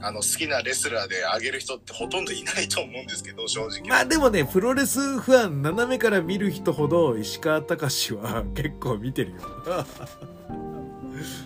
[0.00, 9.36] あの好きなレスラーで上げる人ってほとんどいないと思うんですけど 正直まあでもね、プロレスファン、斜めから見る人ほど石川隆は結構見てるよ。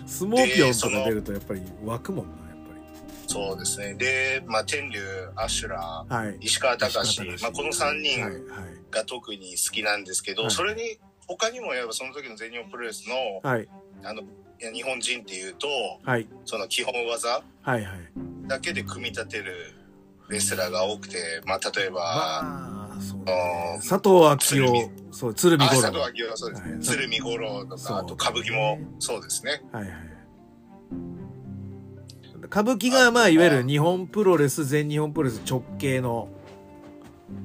[0.05, 2.39] 相撲ピョンとか出るとやっぱり湧くもんな、や
[3.27, 4.99] そうですねで、まあ、天竜
[5.35, 6.27] アシュラっぱり。
[6.29, 6.37] はい。
[6.41, 8.41] 石川隆まあ、この3人はいはい。
[8.91, 13.67] が特に好きなんですけど、はいそれに他にもやっぱその時の全日本プロレスのはい。
[14.03, 14.23] あの
[14.73, 15.67] 日本人っていうと
[16.03, 16.27] はい。
[16.45, 17.41] その基本技。
[18.47, 19.73] だけで組み立てる
[20.29, 23.79] レスラーが多くて、まあ、例えば、まあ、そうだあね。
[23.83, 25.81] ー佐藤明夫、そう、鶴見あ五郎。
[25.81, 29.93] 佐藤明夫そうですね、はい鶴見五郎とかあと歌舞伎もそうですねはいはい。
[32.45, 36.29] 歌舞伎が、まあ、いわゆる日本プロレス、全日本プロレス直系の、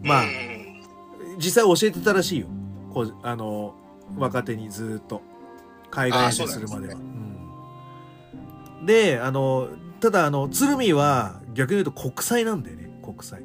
[0.03, 2.47] まあう、ん実際教えてたらしいよ。
[2.93, 3.75] こう、あの、
[4.17, 5.21] 若手にずっと。
[5.95, 6.95] 海外遠征するまでは。
[6.95, 7.15] あそううん
[8.87, 13.43] で、あの、ただ、あの、鶴見は逆に言うと国際なんだよね、国際。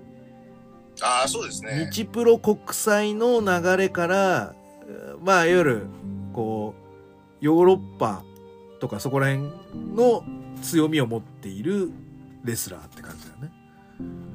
[1.02, 4.54] ああそうですね日プロ国際の流れから、
[4.86, 5.86] えーまあ、いわゆる、
[6.34, 6.76] こ
[7.42, 8.24] う、ヨーロッパ
[8.82, 9.50] とかそこら辺
[9.96, 10.26] の
[10.62, 11.92] 強みを持っている
[12.44, 13.52] レスラーって感じだよね。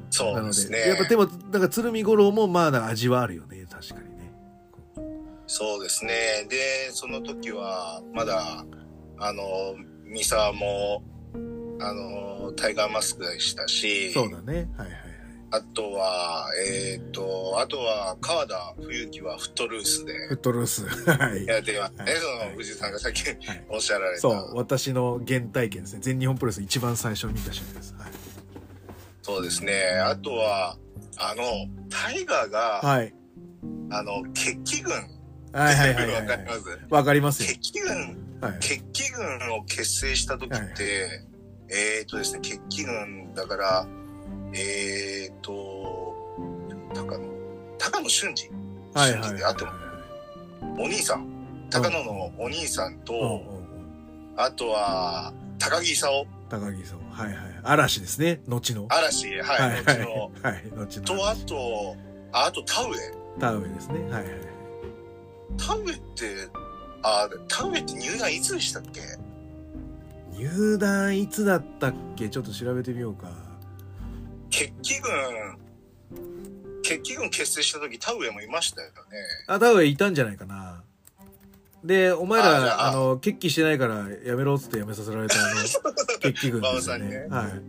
[0.09, 3.64] そうなのですねで、やっぱでも、なんか鶴見五郎もまあ味はあるよね。
[5.47, 6.13] そうですね
[6.49, 8.65] でその時はまだ
[9.17, 9.43] あの
[10.03, 11.03] 三沢も
[11.79, 14.69] あのタイガーマスクでしたしそうだね。
[14.77, 15.05] はいはいはい。
[15.51, 20.85] あとは、えっ、と、あとは、川田冬樹はフットルースでフットルース。
[21.09, 21.45] はい。
[21.45, 22.03] やってますね。
[22.03, 24.21] はいその、藤井さんがさっきはいおっしゃられた。
[24.21, 25.99] そう、私の原体験ですね。
[26.01, 27.93] 全日本プロレス一番最初見た試合です。
[27.97, 28.11] はい。
[29.21, 29.73] そうですね。
[30.03, 30.77] あとは、
[31.17, 31.43] あの、
[31.89, 33.13] タイガーが、はい。
[33.91, 34.93] あの、決起軍
[35.55, 36.11] はいはいはい。
[36.11, 37.47] わかりますわかりますよ。
[37.47, 38.59] 決起軍、はい。
[38.59, 40.73] 決起軍を結成した時って、はい
[41.67, 43.87] えっ、とですね、決起軍だから、
[44.53, 46.13] えっ、と、
[46.93, 47.25] 高野、
[47.77, 49.71] 高野俊二はいはいあっても、
[50.77, 51.27] お兄さん、
[51.69, 53.41] 高野のお兄さんと、
[54.37, 56.99] あとは、高木勲、高木さん。
[57.09, 57.37] はいはい。
[57.63, 58.41] 嵐ですね。
[58.47, 58.87] 後の。
[58.89, 60.63] 嵐、はい、はい後の、はい。
[60.75, 61.05] 後の。
[61.05, 61.95] と、あと、
[62.31, 63.39] ああと田植え。
[63.39, 64.03] 田植えですね。
[64.11, 64.54] はいはい。
[65.57, 66.49] 田植えって、
[67.03, 69.01] あ、田植えって入団いつでしたっけ？
[70.37, 72.29] 入団いつだったっけ？
[72.29, 73.29] ちょっと調べてみようか。
[74.49, 75.11] 決起軍、
[76.81, 78.93] 決起軍結成した時田植えもいましたよね。
[79.47, 80.83] あ、田植えいたんじゃないかな。
[81.83, 85.55] で、お前ら、あの、決起してないからやめろっつってやめさせられたあの、
[86.19, 87.09] 決起軍ですよね。
[87.09, 87.61] ねはい。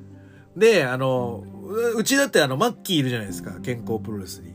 [0.58, 3.60] で、あの、ううちだってあの、マッキーいるじゃないですか。
[3.60, 4.54] 健康プロレスに。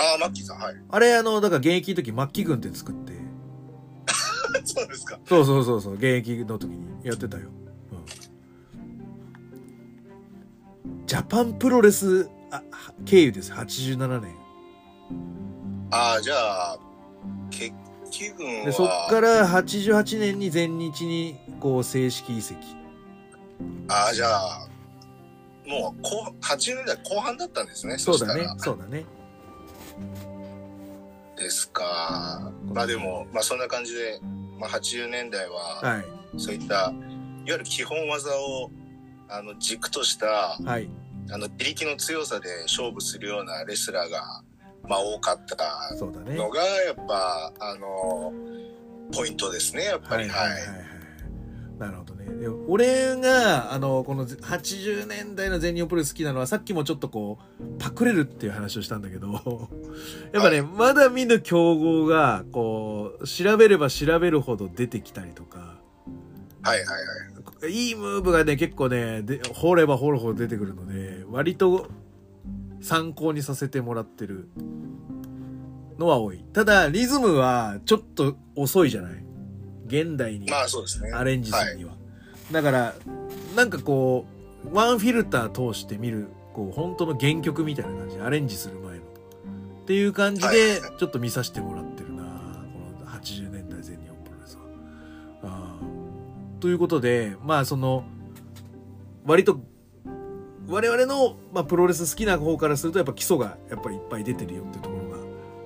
[0.00, 0.76] ああ、マッキーさん、はい。
[0.88, 3.12] あれ、あの、だから現役の時、マッキー軍って作って、
[4.64, 5.18] そうですか。
[5.26, 7.48] そうそうそうそう、現役の時にやってたよ。
[7.92, 8.04] うん。
[11.06, 13.52] ジャパンプロレス、あ、は経由です。
[13.52, 14.34] 87年。
[15.90, 16.78] ああ、じゃあ、
[17.50, 17.72] 決
[18.10, 22.58] 起軍で、そっは、から88年に全日に、こう、正式移籍。
[23.88, 24.68] ああ、じゃあ、
[25.66, 27.98] もう後、80年代後半だったんですね。
[27.98, 28.48] そうだね。
[28.58, 29.04] そうだね。
[31.36, 32.52] ですか。
[32.72, 34.20] まあでも、まあそんな感じで、
[34.58, 36.04] まあ80年代は、はい。
[36.38, 36.92] そういった
[37.44, 38.70] ゆる基本技を、
[39.28, 40.88] あの、軸とした、はい。
[41.30, 44.42] あの、自力の強さで勝負するようなレスラーが、
[44.88, 46.34] まあ、多かったそうだね。
[46.34, 48.32] のが、やっぱ、あの、
[49.12, 50.28] ポイントですね、やっぱり。
[50.28, 51.78] はい。
[51.78, 52.14] なるほど
[52.68, 59.28] 俺が、あの、この80年代の全日本プロレス好きなのは、さっきもちょっとこう、パクれるっていう話をしたんだけど、
[60.32, 65.78] やっぱね、はいまだ見ぬ競合が、こう、調べれば調べるほど出てきたりとか、
[66.62, 67.72] はいはいはい。
[67.72, 71.88] いいムーブがね、結構ね、で掘れば掘るほど出てくるので、割と
[72.80, 74.48] 参考にさせてもらってる
[75.98, 76.44] のは多い。
[76.52, 79.24] ただ、リズムはちょっと遅いじゃない？
[79.86, 81.10] 現代にまあそうですね。
[81.12, 81.97] アレンジするには。
[82.52, 82.94] だから、
[83.56, 84.26] なんかこ
[84.64, 89.02] う、ワンフィルター通して見る、こう、本当の原曲みたいな感じで、アレンジする前の。
[89.02, 94.62] っていう感じで、ちょっと見させてもらってるなこの80年代全日本プロレスは。
[95.44, 98.04] あーということで、まあその、
[99.24, 99.60] 割と、
[100.68, 105.16] 我々の、まあ、プロレス好きな方からすると、やっぱ基礎がやっぱりいっぱい出てるよっていうところが、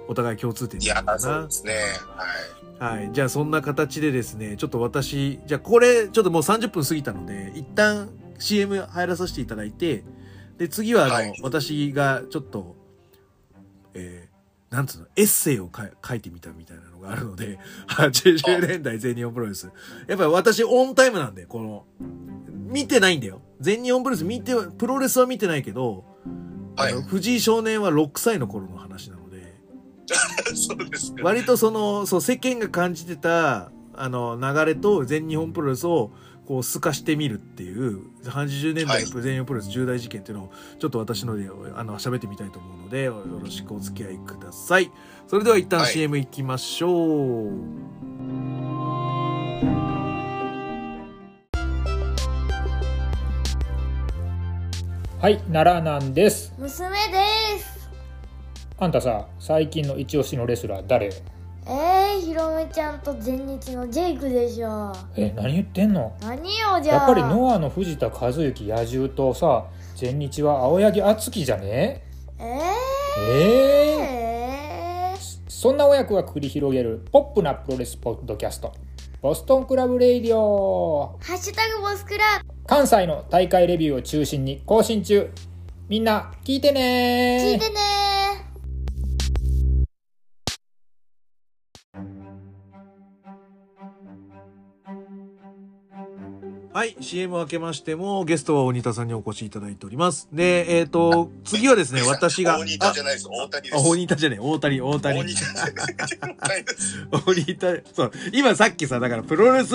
[0.08, 1.72] お互い共通点いやなのか、なそうですね。
[1.72, 2.62] はい。
[2.82, 3.10] はい。
[3.12, 10.02] じゃあそんな形でですね、ちょっと私、じゃあこれ、ちょっともう30分過ぎたので、一旦 CM 入らさせていただいて、
[10.58, 12.74] で、次はあの、はい私がちょっと、
[13.94, 19.70] えー、なんつうの、エッセイをか書いてみたみたいなのがあるので、80年代全日本プロレス。
[20.08, 21.84] やっぱり私オンタイムなんで、この、
[22.66, 23.42] 見てないんだよ。
[23.60, 26.04] 全日本プロレス見ては、プロレスは見てないけど、
[26.74, 29.21] はい藤井少年は6歳の頃の話なので、
[30.55, 31.22] そうですか。
[31.22, 36.11] 割とそのそう世間が感じてたあの流れと全日本プロレスを
[36.46, 44.90] こう透かしてみるっていう80年代の全日本プロレス重大事件っていうのをちょっと私のであの喋ってみたいと思うのでよろしくお付き合いください。
[45.29, 45.92] それでは一旦はい。
[45.92, 47.51] CM 行きましょう、
[55.20, 56.53] はい、奈良なんです。
[56.59, 57.71] 娘です
[58.82, 61.06] あんたさ、最近の一押しのレスラー誰？
[61.06, 61.12] よ
[61.68, 64.92] えー、ひろめちゃんと全日のジェイクでしょ。
[65.14, 66.12] え、何言ってんの？
[66.20, 66.96] 何よじゃあ。
[66.96, 72.02] やっぱりノアの藤田和幸野獣とさ、全日は青柳亮生じゃね？
[72.40, 73.22] ええー、
[74.00, 75.16] ええー、
[75.46, 78.72] そんな親子が繰り広げるポップなプロレスポッドキャスト、
[79.20, 81.20] ボストンクラブレイディオ。
[81.22, 82.24] ハッシュタグボスクラ
[82.66, 85.30] 関西の大会レビューを中心に更新中。
[85.88, 87.76] みんな聞いてね聞いてね
[96.74, 103.28] はい CM 明けましてもゲストは鬼田さんにお越しいただいておりますでえっ、と次はですね 私が大仁田じゃないです。
[103.28, 103.74] 大谷です。
[103.76, 106.64] あ大田じゃねえ大谷大谷大仁田じゃない。
[107.26, 109.74] 鬼田、そう、今さっきさ、だからプロレス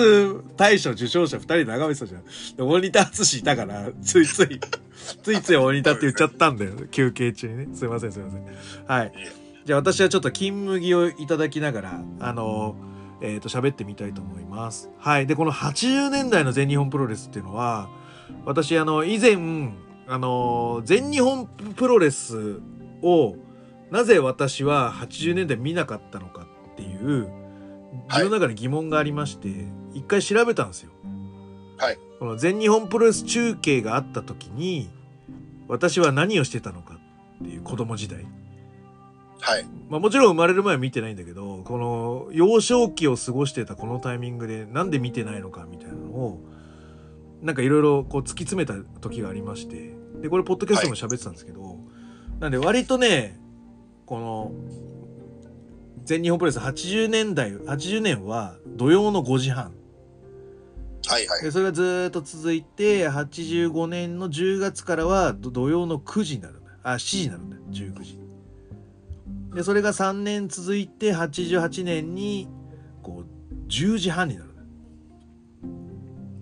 [0.56, 2.22] 大賞受賞者二人眺めてたじゃん。
[2.56, 4.60] で、鬼田敦いたから、ついつい、
[5.22, 6.72] ついつい鬼田って言っちゃったんだよ。
[6.90, 7.68] 休憩中にね。
[7.74, 8.44] すいません、すいません。
[8.86, 9.12] はい。
[9.64, 12.76] じゃあ私はちょっと金麦をいただきながら、あの、
[13.20, 14.90] えっ、と、喋ってみたいと思います。
[14.98, 15.26] はい。
[15.26, 17.88] で、この80年代の全日本プロレスっていうのは、
[18.44, 19.72] 私、あの、以前、
[20.06, 22.60] あの、全日本プロレス
[23.02, 23.36] を、
[23.90, 27.30] なぜ私は80年代見なかったのかっていう、
[28.10, 29.48] 自分の中で疑問がありまして、
[29.94, 30.90] 一回調べたんですよ。
[31.78, 31.98] はい。
[32.18, 34.90] この全日本プロレス中継があった時に、
[35.68, 38.26] 私は何をしてたのかっていう子供時代。
[39.40, 39.64] はい。
[39.88, 46.40] まあもちろん生まれる前は見てないんだけど、この幼少期を過ごしてたこのタイミングでなんで見てないのかみたいなのを、
[47.42, 51.78] なんかいろいろこう突き詰めた時がありまして、で、これポッドキャストでも喋ってたんですけど、
[52.40, 53.38] なんで割とね、
[54.06, 54.52] この、
[56.04, 59.74] 全日本プロレス80年代、80年は土曜の5時半。
[61.06, 61.42] はいはい。
[61.42, 66.70] でそれがずーっと続いて、85年の10月からはど土曜の9時になるんだ。
[66.82, 67.56] あ、7時になるんだ。
[67.70, 68.18] 19時。
[69.54, 72.48] で、それが3年続いて、88年に、
[73.02, 74.50] こう、10時半になる。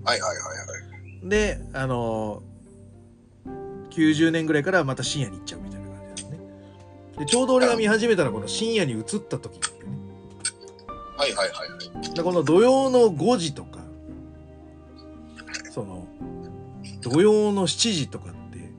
[0.05, 1.29] はいはいはいはい。
[1.29, 2.57] で、あのー
[3.97, 6.39] 90年ぐらいからまた深夜に行っちゃうみたいな感じですね。
[7.19, 9.99] で、ちょうど俺が見始めたのはこの深夜に移った時なんだよね。
[11.17, 12.15] はいはいはいはい。
[12.15, 13.79] でこの土曜の5時とか、
[15.73, 16.07] その、
[17.01, 18.71] 土曜の7時とかって、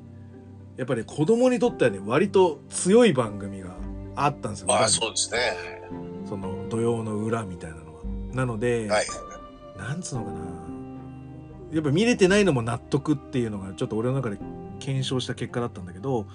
[0.77, 3.66] やっぱり子供にとってはね、割と強い番組が
[4.25, 4.67] あったんですよ。
[4.67, 5.39] まあそうですね。
[6.27, 8.01] その土曜の裏みたいなのは。
[8.33, 9.05] なので、はい。
[9.77, 10.39] なんつうのかな。
[11.71, 14.37] やっぱ見れてないのも納得っていうのがちょっと俺の中で
[14.79, 16.25] 検証した結果だったんだけど、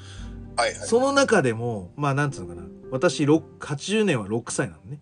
[0.57, 0.75] はいはい。
[0.75, 2.67] その中でも、まあなんつうのかな。
[2.91, 5.01] 私、6 80年は6歳なのね。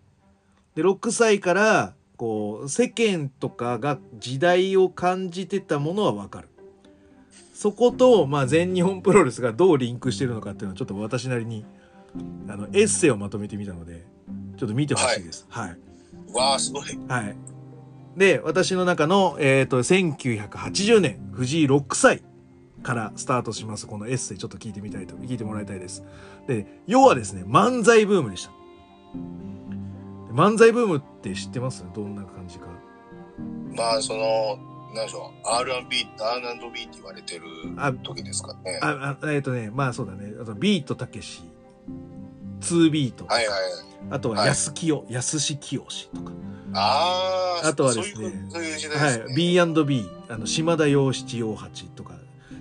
[0.75, 6.49] で、6歳から、こう世間とかが時代を感じてたものはわかる
[7.55, 11.65] そこと、まあ、全日本プロレスがどうリンクしてるのかっていうのはちょっと私なりに
[12.49, 14.05] あのエッセイをまとめてみたので
[14.57, 15.79] ちょっと見てほしいですはい
[16.33, 16.99] わあ、すごい。
[17.09, 17.37] はい。
[18.17, 22.23] で、私の中の、えっ、と、1980年、藤井6歳
[22.83, 26.05] からスタートします、このエッセイ、ちょっと聞いてみたいと、聞いてもらいたいです。
[26.47, 28.53] で、要はですね、漫才ブームでした。
[30.33, 31.85] 漫才ブームって知ってます？
[31.95, 32.67] どんな感じか。
[33.77, 34.59] まあ、その、
[34.95, 37.45] なんでしょう、R&B、R&B って言われてる
[37.77, 38.79] あ時ですかね。
[38.83, 41.43] あ、あえっ、とね、まあそうだね、あと、ビートたけし、
[42.61, 43.57] 2ビート、はいはい。
[44.11, 45.83] あとははい安清、安志清
[46.15, 46.33] とか、
[46.75, 48.27] ああ、あとはですね
[48.95, 49.31] は。
[49.31, 52.15] い、B&B、あの、島田洋七洋八とか、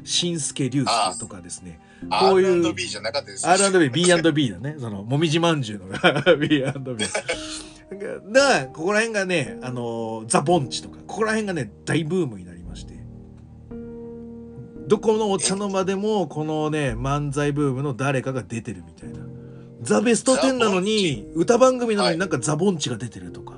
[0.04, 1.80] 新助竜介とかですね、
[2.10, 3.52] こういう R&B じゃなかったですね。
[3.54, 4.76] R&B、B&B だね。
[4.80, 6.62] その、もみじまんじゅうの B&B。
[6.62, 6.80] だか
[8.60, 13.00] ら、ここら辺がね、あの、ザ・ボンチとか、ここら辺がね、大ブームになりまして。
[14.88, 19.29] どこのお茶の間でも、このね、漫才ブームの誰かが出てるみたいな。
[19.82, 23.56] ザ・ベスト10なのに、歌番組なのになんかザ・ボンチが出てるとか。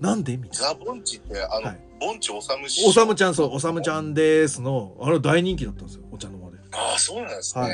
[0.00, 0.36] なんで？
[0.36, 0.68] みたいな。
[0.68, 6.58] ザ・ボンチって、あの、はいボンチおさむおさむちゃん、そう、おさむちゃんですの、あれ大人気だったんですよ、お茶の間で。
[6.72, 7.62] ああ、そうなんですね。
[7.62, 7.72] はい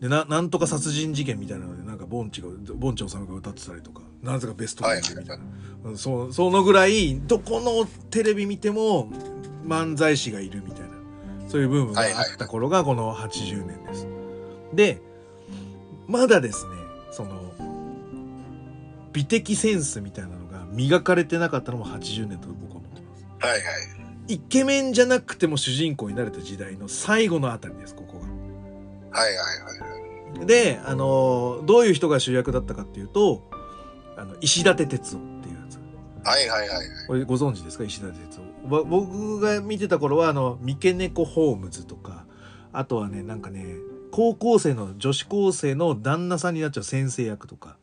[0.00, 5.44] でななんとか殺人事件みたいなのでなんかボンチがボンチおさむが歌ってたりとかなぜかベスト10みたいな、
[5.84, 9.10] うんそうそのぐらいどこのテレビ見ても
[9.66, 10.88] 漫才師がいるみたいな
[11.48, 14.06] そういうブームがあった頃がこの80年です。
[14.74, 15.00] で
[16.06, 16.72] まだですね
[17.10, 17.52] その
[19.12, 23.24] 美的センスみたいなのが磨かれてなかったのも80年と僕は思ってます。
[23.40, 23.62] はいはい。
[24.34, 29.18] イケメンじゃなくても主人公になれた時代の最後のあたりですここが。
[29.20, 30.46] はいはいはい。
[30.46, 33.42] で、あのーどういう人が主役だったかっていうと、
[34.16, 35.78] あの、石立哲夫っていうやつ。
[36.24, 36.86] はいはいはいはい。
[37.08, 37.82] これご存知ですか？
[37.82, 38.68] 石立哲夫。
[38.68, 42.24] ぼ僕が見てた頃は、あの、三毛猫ホームズとか、
[42.72, 43.74] あとはね、なんかね、
[44.10, 47.76] 高校生の、女子高生の旦那さんになっちゃう先生役とか、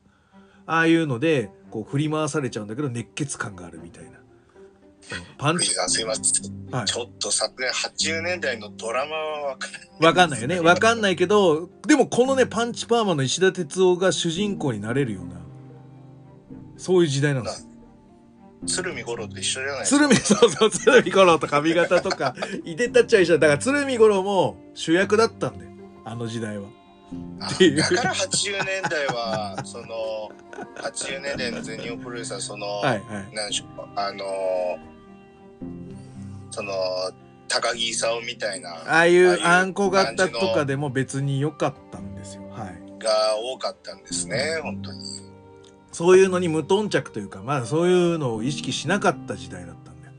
[0.65, 4.11] ああいうので、こう振り回されちゃうんだけど、熱血感があるみたいな。
[5.37, 6.71] パンチ、さんすいません。
[6.71, 10.05] はいちょっと昨年80年代のドラマはわかんない。
[10.05, 10.59] わかんないよね。
[10.59, 15.39] わかんないけど、でもこのね、パンチパーマの石田哲夫が主人公になれるような、
[16.75, 17.67] そういう時代なんです。
[18.65, 19.85] 鶴見五郎と一緒じゃない。
[19.85, 23.39] 鶴見、そうそう、鶴見五郎と髪型とか、いでたっちゃい一緒だ。
[23.39, 25.76] だから鶴見五郎も主役だったんだよ。
[26.07, 26.69] あの時代は。
[27.41, 30.31] だから80年代は、その、
[30.81, 33.35] 80年代の全日本プロレスは、その、はいはい。
[33.35, 34.25] なんでしょう、あの
[36.49, 36.71] その、
[37.49, 42.43] 高木勲みたいな、ああいうあんこ型とかでも別に良かったんですよ。
[42.51, 43.03] はい。
[43.03, 44.99] が多かったんですね、本当に。
[45.91, 50.13] そういうのに無頓着というか、まあそういうのを意識しなかった時代だったんだよ。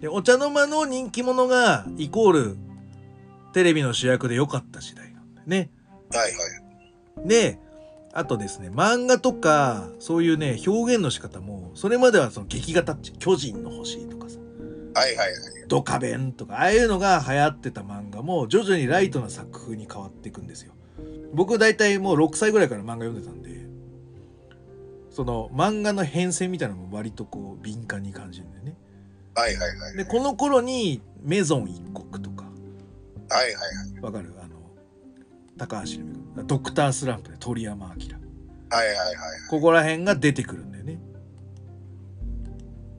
[0.00, 2.56] で、お茶の間の人気者がイコール
[3.54, 5.11] テレビの主役で良かった時代
[5.46, 5.70] ね。
[6.10, 6.30] はい
[7.18, 7.28] はい。
[7.28, 7.58] で、
[8.12, 14.38] あとですね、漫画とか、そういうね、表現の仕方も、それまではその劇画タッチ、巨人の星とかさ、
[14.94, 15.30] はいはいはい。
[15.68, 20.74] ドカベンとか、ああいうのが流行ってた漫画も、徐々にライトな作風に変わっていくんですよ。
[21.32, 23.66] 僕大体もう6歳ぐらいから漫画読んでたんで、
[25.08, 28.76] その漫画の変遷みたいなのも割とこう敏感に感じるんだよね。
[29.34, 29.96] はいはいはい。
[29.96, 32.44] で、この頃にメゾン一国とか、
[33.30, 34.00] はいはいはい。
[34.02, 34.34] わかる？
[35.66, 37.92] 高橋留美子ドクタースランプで鳥山明。
[38.70, 39.16] はいはいはい。
[39.48, 40.98] ここら辺が出てくるんだよね。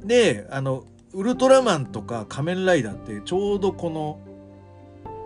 [0.05, 4.19] で、あの、ウルトラマンとか仮面ライダーってちょうどこの、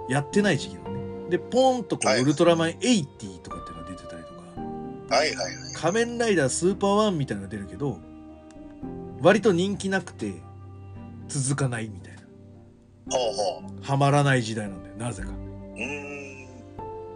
[0.10, 1.30] やってない時期なのね。
[1.30, 5.74] で、ポンとこう、はいウルトラマン80とかっていうのが出てたりとか、はいはいはい。
[5.76, 8.00] 仮面ライダースーパーワンみたいなのが出るけど、
[9.22, 10.34] 割と人気なくて、
[11.28, 12.22] 続かないみたいな。
[13.12, 13.84] ほうほう。
[13.84, 15.30] ハマらない時代なんだよ、なぜか。
[15.30, 16.27] うーん。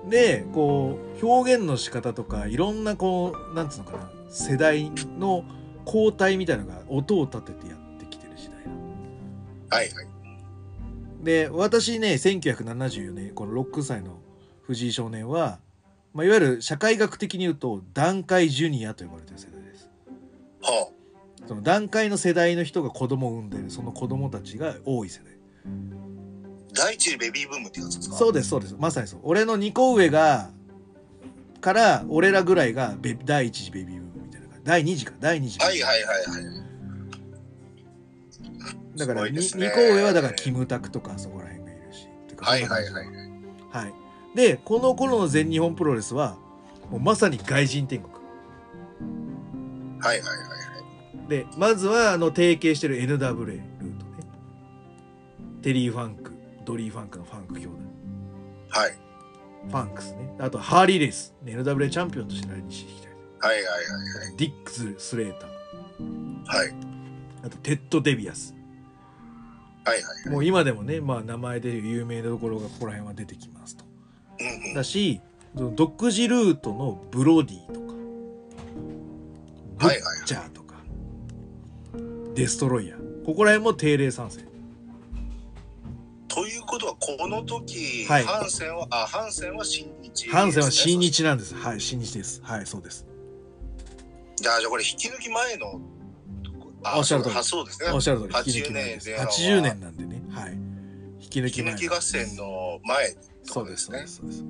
[0.09, 5.45] でこう表現の仕方とかいろんなこうなんつうのかな世代の
[5.85, 8.79] 交代みたいなのが音を立ててやってきてる時代なの
[9.69, 10.07] はいはい。
[11.23, 14.19] で私ね1974年この6歳の
[14.63, 15.59] 藤井少年は、
[16.13, 19.89] まあ、いわゆる社会学的に言うと段階ジュニアと呼ばれてる世代です
[20.61, 20.93] ほ
[21.47, 26.20] その段階の世代の人が子供を産んでるその子供たちが多い世代う。
[26.73, 28.15] 第一次ベビーブームってやつですか？
[28.15, 30.49] そうですそうですまさにそう俺の2個上が
[31.59, 36.43] から俺らぐらいがベ第一次ベビーブームみたいな感じ第2次か第2次はいはいはいはい。
[38.97, 42.07] だからすごい 2, ですね個上はだからキムタクとかそこら辺がいるし。
[42.37, 42.93] はいはいはい。
[43.69, 43.93] はい。
[44.35, 46.37] で、この頃の全日本プロレスは、
[46.89, 48.13] もうまさに外人天国。
[49.99, 50.45] はいはいはいは
[51.25, 51.29] い。
[51.29, 53.63] でまずはあの提携してる NWA ルートね
[55.61, 56.33] テリー・ファンク
[56.71, 57.75] ドリー・ファンクのファンク兄弟。
[58.69, 58.93] はい。
[59.67, 60.33] ファンクスね。
[60.39, 63.69] あとハーリー・レイス、ね NWA チャンピオンとして来日してきたりはいはいは
[64.33, 65.49] いディックス・スレーター。
[66.45, 66.67] はい。
[66.67, 66.75] はい。
[67.43, 68.55] あとテッド・デビアス。
[69.83, 70.29] はいはい。
[70.29, 73.83] もう今でもね、まあ、名前で有名なところがここら辺は出てきますと。
[74.39, 74.73] うんうん。
[74.73, 75.21] だし
[75.55, 77.93] 独自ルートのブロディとか。
[79.77, 80.19] ブはいはい。
[80.21, 80.75] ッチャーとか、
[82.33, 83.25] デストロイヤー。
[83.25, 84.50] ここら辺も定例参戦
[86.33, 88.23] ということは、この時、はい。
[88.23, 90.97] ハンセンは、あ、ハンセンは新日、ハンセンは新。
[90.97, 91.53] 日なんです。
[91.53, 92.41] はい新日です。
[92.41, 93.05] はいそうです。
[94.37, 95.81] じゃあ、じゃあこれ引き抜き前の、
[96.83, 97.43] あおっしゃる通り。
[97.43, 97.89] そうですね。
[97.89, 98.33] おっしゃる通り。
[98.33, 99.09] 80引き抜き前です。
[99.09, 100.23] 年前半は80年なんでね。
[100.29, 100.53] はい。
[101.21, 101.75] 引き抜引き前。
[101.75, 103.15] き抜き合戦の前。
[103.43, 104.43] そうですそうねですそうです。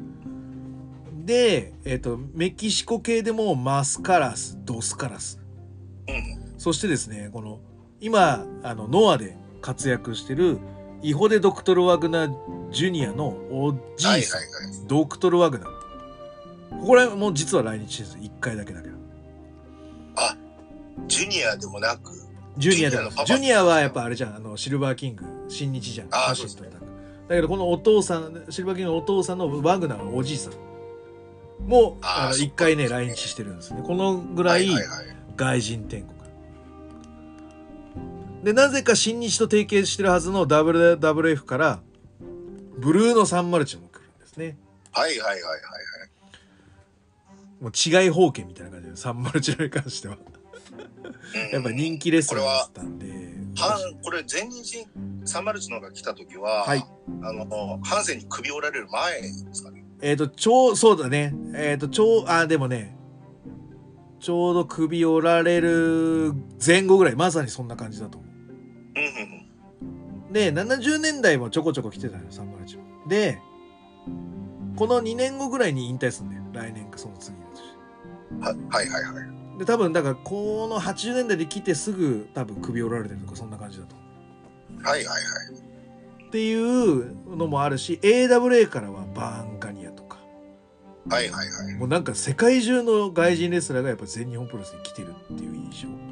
[1.25, 5.39] でえっ、とメキシコ系でもマスカラスドスカラス。
[6.07, 6.53] うん。
[6.59, 7.59] そしてですねこの
[7.99, 10.59] 今あのノアで活躍してる
[11.01, 12.33] イホデ・ドクトル・ワグナー・
[12.71, 14.47] ジュニアのおじはいはいいさん、はい。
[14.87, 15.65] ドクトル・ワグナ。
[15.65, 15.69] ー
[16.79, 18.33] ここら辺も実は来日してるんです。
[18.35, 18.95] 1回だけだけど。
[21.07, 22.11] ジュニアでもなく、
[22.57, 23.09] ジュニアでも。
[23.25, 24.35] ジュニアはやっぱあれじゃん。
[24.35, 25.25] あのシルバーキング。
[25.49, 26.07] 新日じゃん。
[26.11, 30.53] あーワシントンだけどこのお父さんシルバーキングのお父さんのワグナーのおじいさん。
[31.67, 32.87] もあのあーそっか1回ね。
[32.87, 33.81] 来日してるんですね。
[33.83, 34.69] このぐらい。
[35.35, 36.20] 外人天国
[38.43, 41.79] でなぜか新日と提携してるはずの WWF から
[42.77, 44.57] ブルーの301も来るんですね
[44.91, 45.57] はいはいはいはいは
[47.59, 47.63] い。
[47.63, 50.17] もう違い方形みたいな感じで301に関しては
[50.73, 53.31] うんやっぱ人気レスラーだったんで
[54.03, 54.85] これ前日
[55.25, 56.85] 301のが来た時は、はい
[57.21, 59.83] あの、ハンセンに首折られる前ですかね。
[60.01, 62.97] えっ、とちょうそうだねえっ、とちょうあでもね
[64.19, 66.33] ちょうど首折られる
[66.65, 68.30] 前後ぐらいまさにそんな感じだと思う。
[70.31, 73.39] で70年代もちょこちょこ来てたのよ301もで
[74.75, 79.21] この2年後ぐらいに引退するんだよ来年かその次の年ははいはいは
[79.55, 79.59] い。
[79.59, 85.15] で多分だからこの80年代で来てすぐ多分首折られてるとかそんな感じだと思はいはいはい。
[86.23, 90.17] うっていうのもあるし AWA からはバーンカニアとか
[91.09, 91.75] はいはいはい。
[91.75, 96.10] もうなんか世界中の外人レスラーがやっぱ全日本プロレスに来てるっていう印象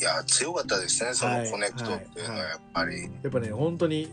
[0.00, 3.02] いや、強かったですね、そのコネクトっていうのははいやっぱり。
[3.02, 4.08] やっぱね本当に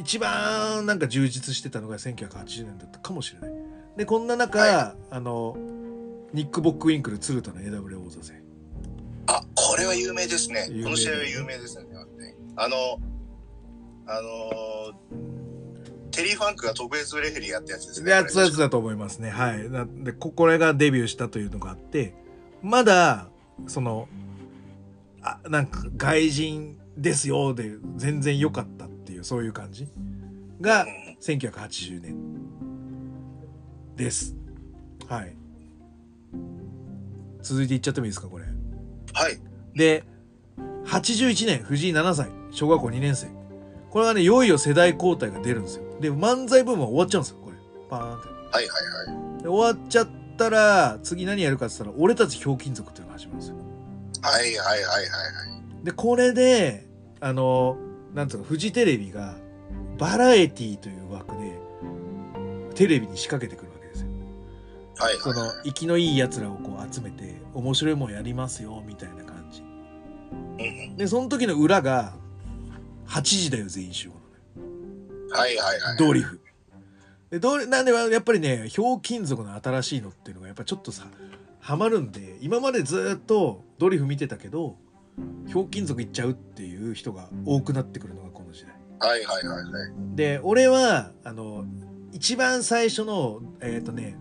[0.00, 3.50] 一番なんか充実してたのが1980年だったかもしれない
[3.96, 5.56] でこんな中、はあの
[6.34, 8.42] ニック・ボックウィンクル鶴田の AWA 王座戦
[9.26, 10.84] あ、これは有名ですね有名。
[10.84, 11.86] この試合は有名ですね。
[12.58, 12.76] あの、
[14.06, 14.92] あの
[16.10, 18.10] テリー・ファンクが特別レフェリーやったやつですね。
[18.10, 22.14] やつやつだと思いますねはいなんでここれがデビューしたというのがあって
[22.62, 23.28] まだ
[23.66, 24.08] その
[25.28, 29.88] あなんか外人ですよで全然良かったっていうそういう感じ？
[30.60, 32.16] がうん1980年。
[33.96, 34.36] です。
[35.08, 35.34] はい。
[37.42, 38.44] 続いていっちゃってもいいですかこれ。
[39.14, 39.38] はい。
[39.74, 40.04] で
[40.84, 43.28] 81年藤井7歳小学校2年生。
[43.90, 45.84] これはねいよいよ世代交代が出るんですよ。
[46.00, 47.56] で漫才ブームは終わっちゃうんですよこれ。
[47.88, 48.28] パーンって。
[48.28, 49.42] はいはいはい。
[49.42, 53.56] で終わっちゃったら次何やるかって言ったら俺たちひょうきん族っていうのが始まるんですよ
[54.22, 55.84] はいはいはいはいはい。
[55.84, 56.86] でこれで
[57.20, 57.76] あの
[58.14, 59.36] なんつうのフジテレビが
[59.98, 61.52] バラエティーという枠で
[62.74, 64.08] テレビに仕掛けてくるわけですよ
[64.98, 65.68] はいそのはいはい。
[65.68, 69.62] 生きのいいやつらをこう集めて面白いもんやりますよみたいな感じ
[70.96, 72.14] でその時の裏が
[73.08, 74.20] 8時だよ全員集合な
[74.62, 75.98] のよはいはいはい。
[75.98, 76.40] ドリフ
[77.30, 81.06] でドリなんでやっぱりねひょうきん族の新しいのっていうのがやっぱちょっとさ
[81.66, 84.76] ハマるんで今までずっとドリフ見てたけど
[85.48, 89.92] ひょうきん族行っちゃうっていう人が多くなってくるのがこの時代はいはいはいはい。
[90.14, 91.64] で俺はあの
[92.12, 94.16] 一番最初のえっ、とね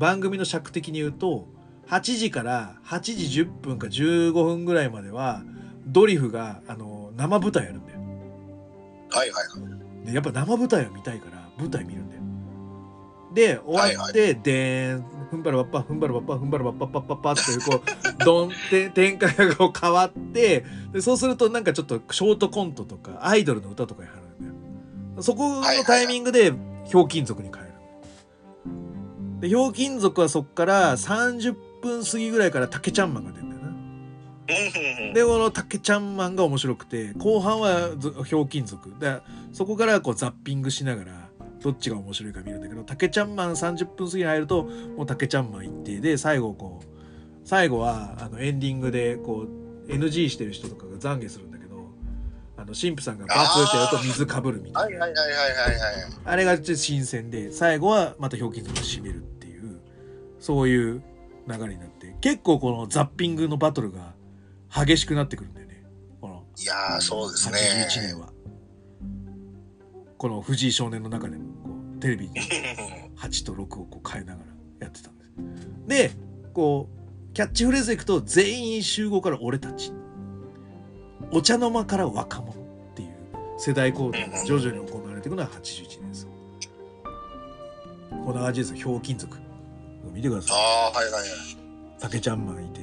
[0.00, 1.46] 番組の尺的に言うと
[1.86, 5.44] 8時から8時10分か15分ぐらいまでは
[5.86, 8.00] ドリフがあの生舞台やるんだよ
[9.10, 10.06] はいはいはい。
[10.06, 12.22] でやっぱ生舞台を見たいから舞台見るんだよ
[13.32, 26.52] で終わって、でーんふんばらばっぱふんばらばっぱふんばらばっぱっぱっぱっぱっていうこうドンって展開がこう変わってでそうするとなんかちょっとショートコントとかアイドルの歌とかに入るんだよそこのタイミングで
[26.86, 27.70] ひょうきん族に変える
[29.40, 33.62] でひょうきん族はそっから30分過ぎぐらいからたけちゃんマンが出るんだよ
[35.08, 37.90] なでこのたけちゃんマンが面白くて後半は
[38.26, 39.20] ひょうきん族で
[39.52, 41.29] そこからこうザッピングしながら
[41.62, 44.64] どっちが面白いか見るんだけどたけちゃんマン30分過ぎに入ると
[44.96, 46.86] もうたけちゃんマン一定で最後こう
[47.44, 49.46] 最後はあのエンディングでこ
[49.86, 51.88] う NG してる人とかが懺悔するんだけど
[52.56, 56.12] あの神父さんがバツってやると水かぶるみたいなはいはいはいはいはいはい。
[56.24, 59.80] あれがちょっと新鮮で最後はまたひょうきん族が締めるっていう
[60.38, 61.02] そういう
[61.48, 64.14] 流れになって結構このザッピングのバトルが
[64.72, 65.84] 激しくなってくるんだよね
[66.20, 67.58] このいやー、そうですね。
[67.88, 68.28] 81年は
[70.20, 72.34] この藤井少年の中でもこうテレビに
[73.16, 74.46] 8と6をこう変えながら
[74.80, 75.30] やってたんです。
[75.86, 76.10] で
[76.52, 76.90] こ
[77.30, 79.94] うキャッチフレーズでいくと全員集合から俺たち。
[81.32, 82.54] お茶の間から若者っ
[82.94, 83.08] ていう
[83.56, 86.28] 世代交代が徐々に行われていくのは81年です
[88.10, 89.38] こんな感じですよひょうきん族
[90.12, 90.56] 見てください。
[90.58, 91.30] ああ、はいはいはい。
[91.98, 92.80] 竹ちゃんマンいて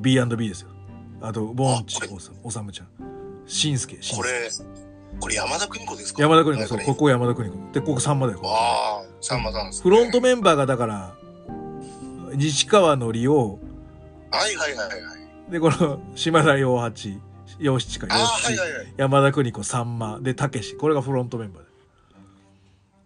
[0.00, 0.70] B&B ですよ。
[1.20, 1.98] あとボーンチ
[2.42, 2.88] おさむちゃん。
[3.46, 3.96] しんすけ。
[4.16, 4.48] これ、
[5.20, 6.22] これ山田邦子ですか？
[6.22, 7.72] 山田邦子そうこここ山田邦子。
[7.72, 8.40] でここさんまだよ。
[8.44, 11.14] ああ、さんまさんです、フロントメンバーがだから
[12.34, 13.58] 西川のりお
[14.30, 15.16] はいはいはいは
[15.48, 15.52] い。
[15.52, 17.18] でこの島田洋八
[17.58, 18.46] 洋七か洋七。
[18.46, 18.94] はいはいはい。
[18.96, 20.18] 山田邦子さんま。
[20.20, 20.76] でたけし。
[20.76, 21.62] これがフロントメンバー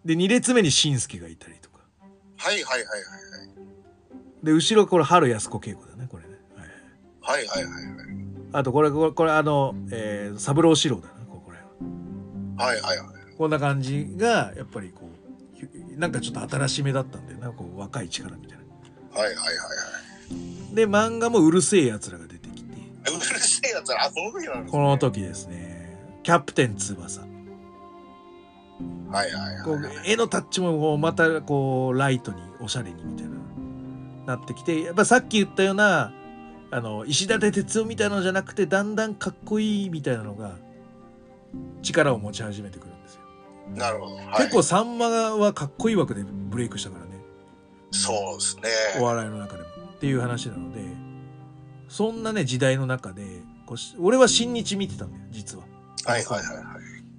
[0.05, 1.79] でで2列目にしんすけがいたりとか。
[2.37, 2.93] はいはいはいはい
[4.43, 6.29] で後ろこれ春安子恵子だねこれね、
[7.21, 7.47] はいはい。
[7.47, 8.07] はいはいはいはい。
[8.51, 11.13] あとこれこれこれあの、えー、三郎四郎だな
[12.57, 13.07] はいはいはい。
[13.37, 15.13] こんな感じがやっぱりこう
[15.57, 18.63] ひなんかちょっと新しめだったんでなんかこう若い力みたいな
[19.21, 19.63] はいはいはいは
[20.71, 20.75] い。
[20.75, 22.75] で漫画もうるせえやつらが出てきてう
[23.13, 29.63] るせえやつら、あ、この時なんですねこの時ですねキャプテン翼はいはいはい。
[29.63, 33.33] こう絵のタッチもこうまたこうライトにおしゃれにみたいな
[34.25, 36.13] なってきてやっぱさっき言ったような
[36.71, 40.55] あの石立哲夫みたいなのじゃなくてだんだんかっこいいみたいなのが
[41.81, 43.21] 力を持ち始めてくるんですよ、
[43.75, 44.15] なるほど。
[44.15, 47.11] はい、結構さんまはかっこいい枠でブレイクしたからね
[47.91, 48.63] そうですね。
[48.99, 50.81] お笑いの中でもっていう話なので
[51.87, 53.23] そんなね時代の中で
[53.65, 55.63] こうし俺は新日見てたんだよ実は
[56.05, 56.65] はいはいはいはい。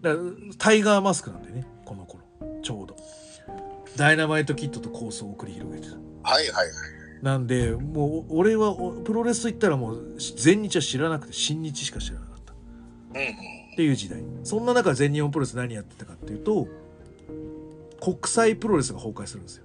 [0.03, 0.15] だ
[0.59, 2.25] タイガーマスクなんだよねこの頃
[2.63, 2.97] ちょうど
[3.97, 5.95] ダイナマイトキッドと構想を繰り広げてた
[6.29, 6.75] はいはいはい。
[7.23, 12.57] なんでもう俺はおプロレスといったらもう全日は知らなくて新日しか知らなかったっ
[13.15, 13.27] うんうん。
[13.75, 14.23] ていう時代。
[14.43, 16.69] そんな中全日本プロレス何やってたかっていうと
[18.01, 19.65] 国際プロレスが崩壊するんですよ。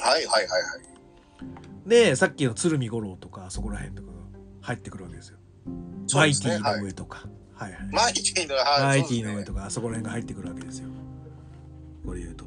[0.00, 0.68] はいはいはいは
[1.86, 1.88] い。
[1.88, 4.14] でさっきの鶴見五郎とかそこら辺とかが
[4.60, 5.38] 入ってくるわけですよ。
[6.14, 7.80] マイティの上とか、はい、はい。
[7.92, 10.88] マイティの、はいマイティの上とかあそこら辺が入ってくるわけですよ。
[12.04, 12.44] これ言うと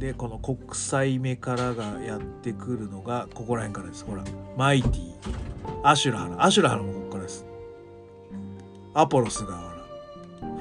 [0.00, 4.04] でこの国際目からがやってくるのがここら辺からです。
[4.06, 4.24] ほら
[4.56, 5.12] マイティ
[5.84, 6.44] アシュラハラ。
[6.44, 7.44] アシュラハラもここからです。
[8.94, 9.62] アポロスがほ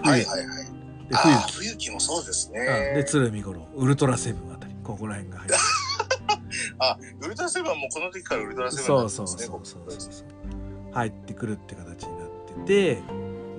[0.04, 0.12] ら。
[0.12, 0.66] はいはいはい。
[1.08, 1.36] で冬
[1.72, 2.66] 冬木もそうです木うん。
[2.66, 3.04] でね。
[3.06, 3.66] 鶴見五郎。
[3.78, 4.76] ウルトラセブンあたり。
[4.84, 5.56] ここら辺が入って
[6.80, 9.28] あ、ウルトラセブンはもうこの時からウルトラセブンそうなんですね。
[9.28, 10.94] そうそうそう僕そうそう。
[10.94, 12.30] 入ってくるって形になっ
[12.66, 13.04] てて。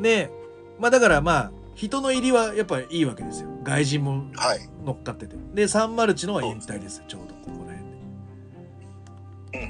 [0.02, 0.30] で
[0.78, 4.60] まあだからまあ人の入りはやっぱりいいわけですよ外人もはい。
[4.84, 5.36] 乗っかってて。
[5.54, 7.90] でサンマルチノは引退ですよちょうどここら辺
[9.52, 9.66] で。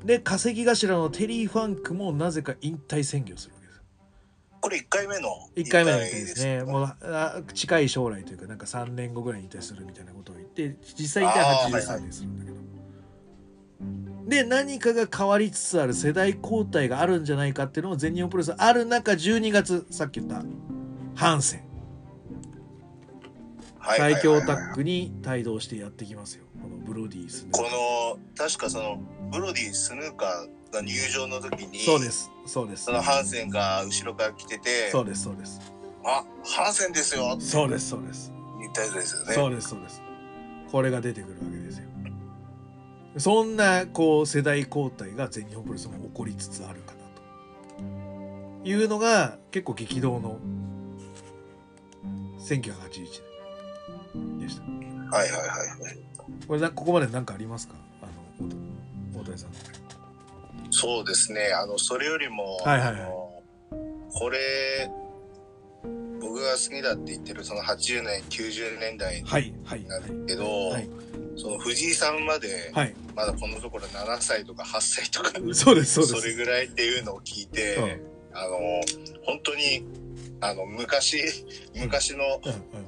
[0.00, 0.06] うん。
[0.06, 3.82] で稼ぎ頭のテリー・ファンクもなぜか引退宣言をするわけです。
[4.60, 6.62] これ1回目の1回目の引退ですね。
[6.62, 12.56] もうあ近い将来というかなんか3年後ぐらいに引退するみたいなことを言って実際引退あー83年するんだけど、
[14.28, 20.44] で何かが変わりつつある世代交代があるんじゃないかっていうのも全日本プロレスある中12月さっき言った
[21.14, 21.60] ハンセン。
[21.60, 21.63] はいはいはいはい
[23.86, 26.44] 最強タッグに帯同してやってきますよ。
[26.60, 28.98] このブロディスこの、確かその、
[29.30, 32.30] ブロディ・スヌーカーが入場の時に、そうです。
[32.46, 32.84] そうです。
[32.84, 35.60] そのハンセンが後ろから来てて、そうですそうです。
[36.04, 37.36] あ、ハンセンですよ。
[37.40, 38.32] そうですそうです。
[38.60, 39.34] 言ったやつですよね。
[39.34, 40.02] そうですそうです。
[40.70, 41.84] これが出てくるわけですよ。
[43.16, 46.98] そんなこう世代交代が全日本プロレスも起こりつつあるかな
[48.62, 48.68] と。
[48.68, 50.38] いうのが結構激動の
[52.40, 53.33] 1981年
[54.40, 54.62] でした
[55.16, 55.46] はいはいは
[55.90, 55.98] い。
[56.46, 57.74] これなここまで何かありますか？
[58.02, 58.06] あ
[58.42, 58.48] の
[59.18, 59.50] 大大谷さん。
[60.70, 61.52] そうですね。
[61.54, 63.00] あの、それよりも、はいはいはい。
[63.02, 63.42] あの
[64.12, 64.90] これ、
[66.20, 70.10] 僕が好きだって言ってるその80年、90年代はいはいなはい。
[70.10, 70.88] んだけど、はい。
[71.36, 72.94] その藤井さんまで、はい。
[73.14, 76.20] まだこのところ7歳とか8歳とか、そうですそうです。
[76.20, 78.00] それぐらいっていうのを聞いて、
[78.32, 78.58] あの、
[79.24, 79.84] 本当に、
[80.40, 81.18] あの、昔、
[81.74, 82.40] 昔の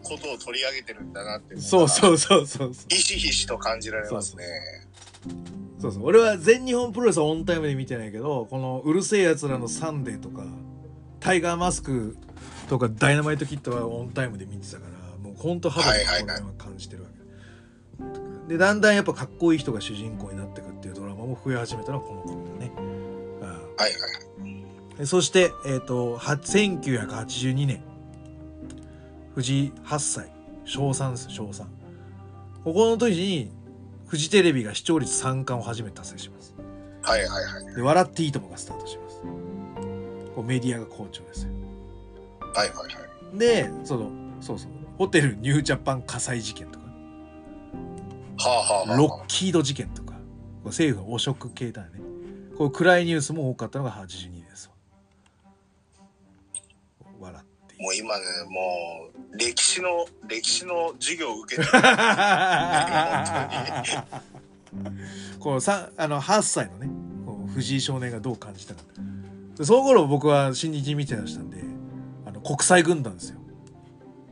[0.03, 2.87] ことを取り上げてるんだなってそうそうそうそうそう。
[2.89, 4.45] ひしひしと感じられますね。
[5.81, 6.07] そうそう。
[6.07, 10.45] 俺は全日本プロレスはオンタイムで見てないけどこのうるせえやつらのサンデーとか
[11.21, 12.17] タイガーマスク
[12.69, 16.23] とかダイナマイトキットはオンタイムで見てたからもうほんと肌ではいはいはい。
[16.23, 17.09] これは感じてるわ
[18.49, 23.91] け、でだんだんやっぱかっこいい人が主人公になってくっていうドラマも増え始めたのはこの頃だね、うんはいはい。
[24.99, 27.83] でそして、えっ、と、は1982年、
[29.35, 30.33] 藤井8歳、
[30.65, 31.65] 小3です、小3。
[32.65, 33.51] ここの時に、
[34.07, 36.55] フジテレビが視聴率3冠を初めて達成します。
[37.03, 37.75] はいはいはい。
[37.75, 39.21] で、笑っていいともがスタートします。
[40.35, 41.51] こうメディアが好調ですよ。
[42.55, 42.85] はいはいは
[43.35, 43.39] い。
[43.39, 46.87] で、その、そうそう、ホテルニュージャパン火災事件とか、
[48.39, 48.97] はあはあはあ。
[48.97, 50.15] ロッキード事件とか、
[50.65, 52.01] 政府の汚職系だよね。
[52.57, 54.71] こう暗いニュースも多かったのが82年です
[57.79, 61.73] もう今ね、もう、歴史の、歴史の授業を受けてる。
[65.41, 66.91] このさあの8歳のね
[67.55, 68.81] 藤井少年がどう感じたか。
[69.57, 71.63] でその頃僕は新日見てましたんで
[72.27, 73.39] あの国際軍団ですよ。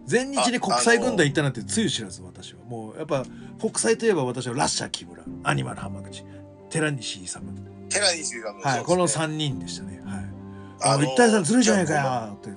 [0.06, 2.60] 全日に国際軍団行ったなんてつゆ知らず私は。
[2.68, 3.24] もうやっぱ
[3.60, 6.24] 国際といえば私はラッシャー木村アニマル浜口
[6.68, 7.42] 寺西勇
[7.88, 9.44] 寺西さんの、はい、このそうですね。
[9.44, 10.02] 3人でしたね。
[10.04, 10.24] はい。
[10.82, 12.50] あの一対3ずるいじゃないかよって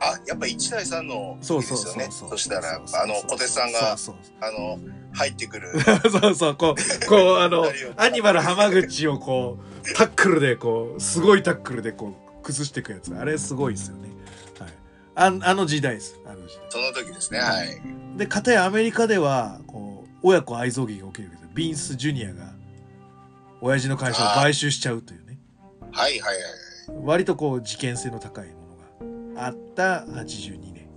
[0.00, 2.04] あ、やっぱ1対3のそう時ですよね。
[2.04, 3.96] そうそうそうそしたら、あの、小手さんが、
[4.40, 4.78] あの、
[5.12, 5.68] 入ってくる。
[6.10, 13.14] そうそう、こう、こう、あの、アニマル浜口をこう、タックルで、こう、すごいタックルで、こう、崩していくやつ。
[13.14, 14.08] あれすごいですよね。
[14.58, 14.70] はい。
[15.16, 16.18] ああの時代です。
[16.24, 16.66] あの時代。
[16.70, 17.80] その時ですね、はい。
[18.16, 22.54] で、かたやアメリカでは、こう、親子愛憎劇が起きるけど、ビンス・ジュニアが、
[23.60, 25.38] 親父の会社を買収しちゃうというね。
[25.92, 26.44] はいはいはい。
[27.04, 28.59] 割とこう、事件性の高いものが
[29.46, 30.88] あった82年。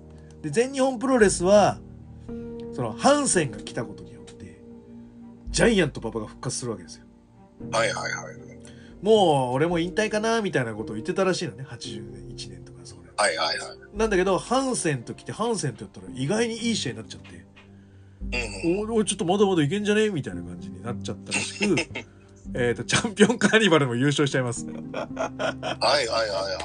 [0.42, 1.80] で、全日本プロレスは、
[2.74, 4.62] その、ハンセンが来たことによって、
[5.50, 7.06] ジャイアントパパが復活するわけですよ。
[7.72, 8.36] はいはいはい。
[9.04, 13.98] もう俺も引退かなみたいなことを言ってたらしいのね81年とかそれはいはいはい。
[13.98, 17.46] なんだけどハンセンと来てハンセンとやったら意外にいい試合になっちゃって
[18.66, 18.92] うんうん。
[18.92, 21.76] おおちょっとまだまだいけんじゃねみたいな感じになっちゃったらしく
[22.56, 24.66] えっとチャンピオンカーニバルも優勝しちゃいます。
[24.66, 26.58] はいはいはいは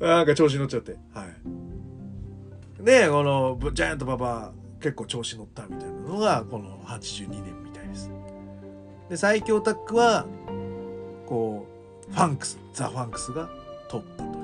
[0.00, 0.04] い。
[0.16, 0.96] なんか調子乗っちゃって。
[1.14, 2.84] はい。
[2.84, 8.10] でこのジャイアント馬場結構調子乗ったみたいなのがこの82年みたいです。
[9.08, 10.26] で最強タッグは
[11.26, 11.66] こ
[12.08, 13.48] うファンクスザ・ファンクスが
[13.88, 14.36] 取ったという。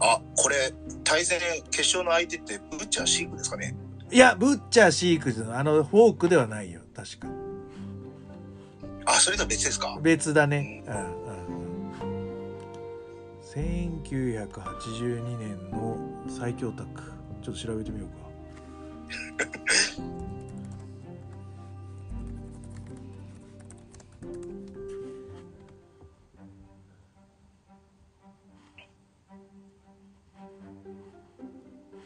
[0.00, 0.72] あ、これ、
[1.04, 1.38] 対戦、
[1.70, 3.76] 決勝の相手って、ブッチャーシークですかね？
[4.10, 7.28] いやブッチャーシークズのあのフォークではないよ確か
[9.10, 9.98] あ、それとは別ですか？
[10.00, 10.82] 別だね。
[10.86, 10.94] うん。
[10.94, 11.10] うんうん。
[13.52, 15.98] 1982年の
[16.28, 17.02] 最強タッグ。
[17.42, 18.14] ちょっと調べてみようか。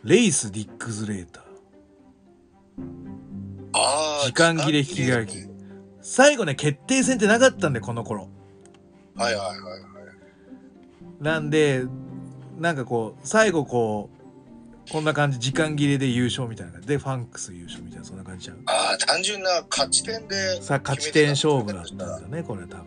[0.04, 1.44] レイス・ディックズレーター。
[4.26, 5.53] 時間切れ引き換え機
[6.04, 8.28] 最後ね決定戦ってなかったんでこの頃
[9.16, 9.80] はいはいはいはい。
[11.20, 11.84] なんで
[12.58, 14.10] なんかこう最後こ
[14.86, 20.60] うこんな感じ時間切れで優勝みたいなでファンクス優勝みたいなそんな感じちゃうああ、単純な勝ち点で。
[20.60, 22.84] さあ勝ち点勝負だったんだねこれ多分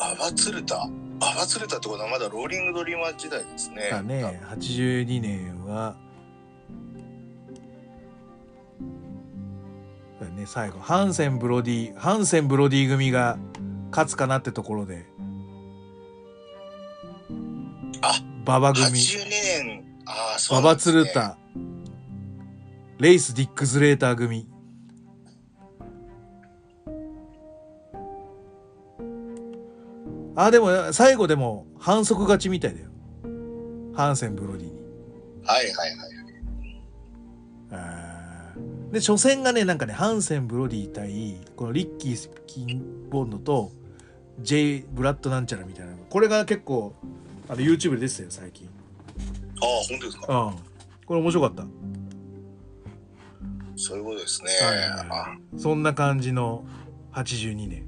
[0.00, 0.76] アバツルタ。
[1.20, 3.88] アバツルタってことはまだローリングドリーマー時代ですね。
[3.90, 5.96] だね82年は
[10.24, 13.38] だね最後ハンセンブロディハンセンブロディ組が
[13.90, 15.06] 勝つかなってところで。
[18.00, 18.86] あ馬場組。
[18.98, 19.84] 82年。
[20.06, 21.36] ああ、そう馬場鶴田。
[22.98, 24.48] レイス・ディックズレーター組。
[30.36, 32.88] あでも最後でも反則勝ちみたいだよ。
[33.94, 34.72] ハンセン・ブロディに。
[35.44, 36.17] はいはいはい。
[38.90, 43.70] で初戦がねなんかねハンセン・ブロディ対このリッキー・キンボンドと
[44.40, 46.94] J・ ブラッドなんちゃらみたいなこれが結構
[47.48, 48.68] あの YouTube で出てたよ最近。
[49.60, 50.32] ああ、本当ですか？
[50.32, 50.54] うん。
[51.06, 51.64] これ面白かった。
[53.76, 54.50] そういうことですね。
[55.02, 56.64] はいそんな感じの
[57.12, 57.84] 82年。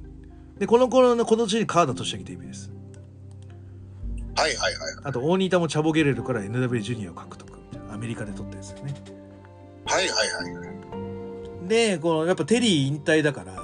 [0.58, 2.70] でこの頃のこの年に川田俊明デビューです。
[4.36, 4.94] あはいはいはい。
[5.04, 7.94] あと大仁田もチャボゲレルから NW ジュニアを獲得みたいな。
[7.94, 8.94] アメリカで取ったやつですね。
[9.86, 10.69] はいはいはい。
[11.70, 13.54] でこのやっぱテリー引退だから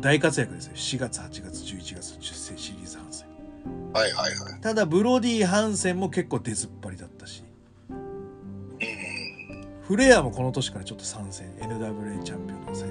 [0.00, 0.74] 大活躍ですよ。
[0.76, 3.26] 4月8月11月10世シリーズ反戦
[3.92, 4.60] はいはいはい。
[4.60, 7.42] ただブロディ・ハンセンも結構出ずっぱりだったし。
[7.90, 7.96] うん。
[9.82, 11.52] フレアもこの年からちょっと参戦。
[11.58, 12.88] NWA チャンピオンの際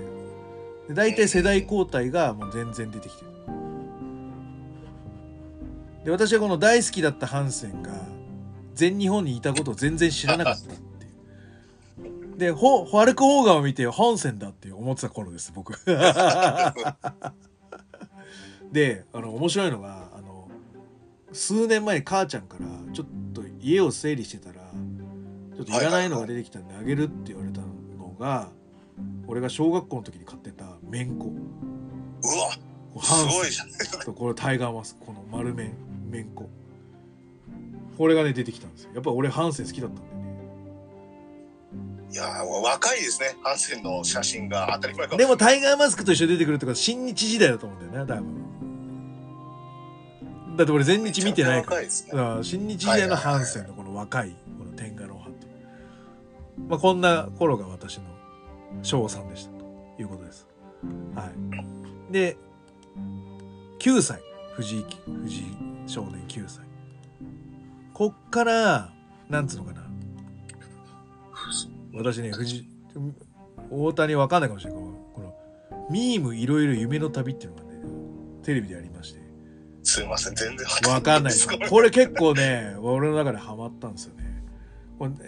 [0.89, 3.31] で大体世代交代がもう全然出てきてる。
[6.03, 7.93] で私はこの大好きだったハンセンが
[8.73, 10.73] 全日本にいたことを全然知らなかった
[12.38, 15.73] でホホワルク・ホーガンを見てハンセンだって思ってた頃です僕。
[18.71, 20.49] であの面白いのがあの
[21.31, 24.55] 数年前に母ちゃんからちょっと家を整理してたら
[25.55, 27.67] ちょっといらないのが出てきたんであげるって言われたの
[28.19, 28.49] が
[29.27, 33.69] 俺が小学校の時に買ってためんこうわすごいじゃん
[34.03, 35.73] とこれタイガーマスクこの丸麺
[36.09, 36.49] めんこ
[37.97, 38.91] これがね出てきたんですよ。
[38.93, 40.14] やっぱ俺ハンセン好きだったんで。
[40.14, 40.14] ね
[42.16, 43.36] いやー若いですね。
[43.43, 48.45] ハンセンの写真が当たり前かもでもタイガーマスクと一緒に出てくるってことは新日時代だと思うんだよね多分。
[50.55, 51.82] だって俺全日見てないから。
[51.82, 51.89] ね。
[52.41, 55.51] 新日時代のハンセンのこの若いこの天下の派っていう
[56.70, 58.05] まあこんな頃が私の
[58.82, 59.66] 昭和さんでしたと
[60.01, 60.47] いうことです。
[61.16, 61.26] は
[62.09, 62.13] い。
[62.13, 62.38] で
[63.80, 64.22] 9歳。
[64.53, 65.43] 藤井藤井
[65.86, 66.61] 少年9歳。
[67.93, 68.93] こっから
[69.28, 69.82] なんつうのかな
[71.95, 72.31] 私ね
[73.71, 74.81] 大谷わかんないかもしれない。
[74.81, 77.81] けどこのミームいろいろ夢の旅っていうのがね
[78.43, 79.19] テレビでやりまして。
[79.83, 81.47] すいません全然わかんないです。
[81.69, 81.89] これ。
[81.91, 84.25] 結構ね俺の中でハマったんですよね。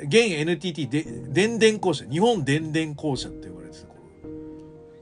[0.05, 3.95] 現 NTT で電電公社日本電電公社って呼ばれてたこ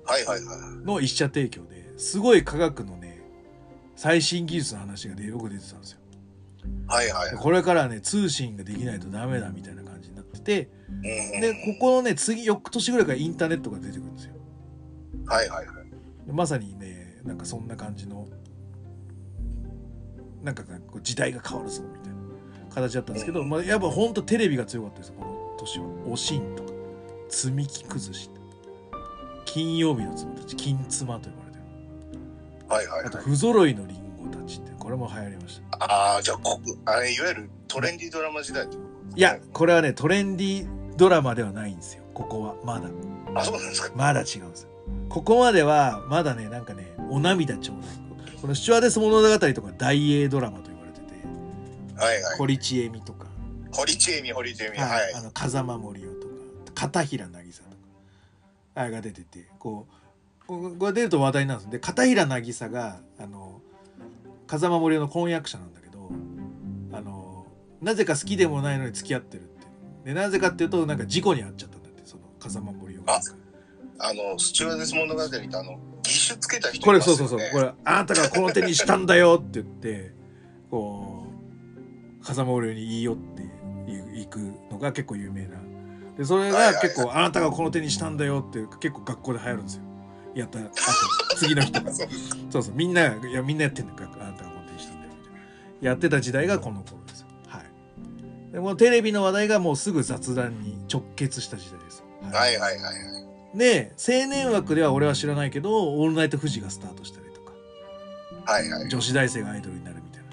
[0.05, 3.21] はいはいはいのの一社提供ですごい科学のね
[3.95, 5.99] 最新技術の話がねよく出てたんですよ
[6.87, 7.27] はいはい。
[7.29, 10.95] はいこれからはね通信ができないとダメだみたいな感じになっててうん。
[10.95, 10.99] う
[11.37, 14.33] んでここのね次翌年ぐらいからインターネットが出てくるんですよ。
[15.25, 15.75] はいはいはい。
[16.27, 18.27] でまさにねなんかそんな感じの
[20.43, 22.19] なんかこう時代が変わるぞみたいな
[22.73, 26.63] 形だったんですけど、まあ、やっぱほんとテレビが強かったですよこの年は「おしん」と。
[26.63, 26.71] か
[27.29, 28.29] 「積み木崩し」
[29.45, 31.63] 金曜日の妻たち金妻と呼ばれてる。
[32.67, 35.77] はいはいあと「はい不揃いのリンゴたち」ってこれも流行りました。
[35.83, 42.03] ああじゃあこあれいわゆるトレンディードラマ時代いやこれはねトレンディードラマではないんですよ。
[42.13, 42.87] ここはまだ。
[43.33, 43.91] あそうなんですか？
[43.95, 44.69] まだ違うんですよ。
[45.09, 47.87] ここまではまだねなんかねお涙ちょうだ
[48.31, 48.37] い。
[48.39, 51.05] このスチュワーデス物語とか大英ドラマと言われてて。
[51.97, 52.37] はいはい。
[52.37, 53.25] 堀ちえみとか、
[53.71, 55.11] 堀ちえみ堀ちえみははい。
[55.13, 56.33] いあの風間森夫とか。
[56.75, 57.75] 片平渚とか。
[58.75, 63.54] あれが出ててこうここれ出ると話題なんですで片平渚があの
[64.47, 66.09] 風間森夫の婚約者なんだけど
[66.91, 67.45] あの
[67.81, 69.67] なぜか好きでもないのに付き合ってるって
[70.05, 73.13] でなぜかっていうとなんか事故に遭っちゃったんだってその風間森夫が。
[73.15, 73.19] あ
[73.97, 77.39] あのスチュワーデス物語ってあの義手つけた人これそうそうそう。
[77.53, 80.11] これあなたがこの手にしたんだよって言って
[80.69, 81.27] こ
[82.21, 84.39] う風間森夫に言い寄っていく
[84.69, 85.57] のが結構有名な。
[86.17, 89.83] でそれが結構あなたがこの手にしたんだよって結構学校で流行るんですよ
[90.35, 90.69] やったあと
[91.37, 92.61] 次の人が そう。
[92.63, 95.39] そうみんながいやみんなやってんだよあなたがこの手にしたんだよみたいな
[95.89, 97.27] やってた時代がこの頃ですよ。
[97.47, 98.51] はい。
[98.51, 102.57] でもうテレビの話題がもうすぐ雑談に直結した時代ですはい。
[102.57, 103.25] はいはいはい
[103.55, 107.53] で青年枠では俺は知らないけど「オールナイトフジ」がスタートしたりとか。
[108.45, 108.89] はいはい。
[108.89, 110.25] 女子大生がアイドルになるみたいな。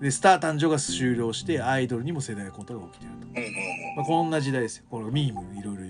[0.00, 3.96] でスター誕生が終了してアイドルにも世代交代が起きてると、うんうんうん。
[3.96, 4.84] まあ、こんな時代ですよ。
[4.90, 5.84] このミームいろいろ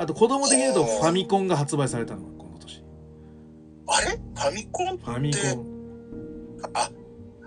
[0.00, 2.82] あと子供的に言うとファミコンが発売されたのがこの年。
[3.86, 4.16] あれ？
[4.16, 5.04] ファミコンって？
[5.04, 6.70] ファミコン。
[6.72, 6.90] あ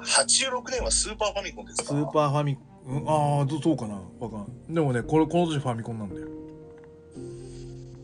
[0.03, 3.95] 86年はスーパーファミコンですスかーパーファミうんああどそうかな。
[4.19, 4.73] わかんない。
[4.75, 6.27] でもねこれこの年ファミコンなんだよ。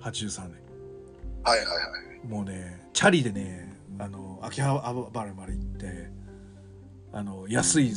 [0.02, 0.58] 83年。
[1.44, 1.74] はいはいは
[2.24, 2.28] い。
[2.28, 4.80] もうねチャリでねあの秋葉
[5.14, 6.10] 原まで行って
[7.14, 7.94] あの安い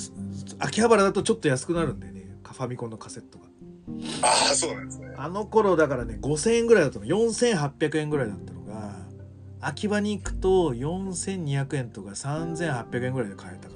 [0.59, 3.47] 秋葉原だとちょっと安くなるんでねファミコンのカセットが
[4.23, 5.15] ああそうなんですね。
[5.17, 7.05] あの頃だからね5000円ぐらいだったの。
[7.05, 8.95] 4800円ぐらいだったのが
[9.61, 13.75] 秋葉に行くと4200円とか3800円ぐらいで買えたか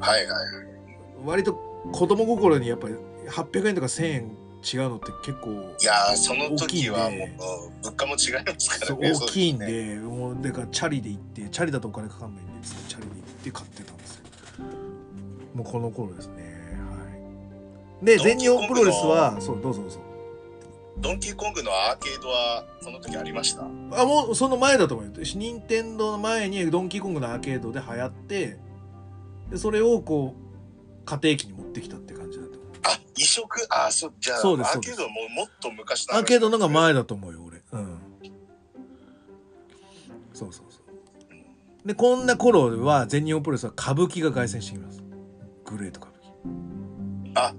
[0.00, 0.06] ら。
[0.06, 0.66] はいはいはい。
[1.24, 1.54] 割と
[1.92, 2.94] 子供心にやっぱり
[3.28, 7.28] 800円とか1000円違うのって結構いやーその時はもう
[7.82, 9.94] 物価も違いますからね大きいんそうすね。
[9.94, 12.52] でもうだからチャリで行ってチャリだとお金かかんないんで
[12.88, 14.24] チャリで行って買ってたんですよ。
[15.54, 16.34] もうこの頃ですね。
[16.34, 16.43] はい
[18.04, 20.00] で全日本プロレスはそうどうぞどうぞ。
[20.98, 23.62] ドンキーコングのアーケードはその時ありました？
[23.64, 23.66] あ
[24.06, 25.12] もうその前だと思うよ。
[25.24, 28.58] 任天堂の前にドンキーコングのアーケードで流行って
[29.50, 37.62] でそれをこう家庭機に持ってきたって感じだと思うあ移植あそうじゃあそうですアーケードはもうもっと昔アーケードの方が前だと思うよ俺。
[37.72, 37.98] うん。
[40.32, 40.78] そうそうそ
[41.84, 41.88] う。
[41.88, 45.02] でこんな頃は全日本プロレスは歌舞伎が凱旋してきます。
[45.64, 46.14] グレート歌舞
[47.34, 47.38] 伎。
[47.40, 47.54] あ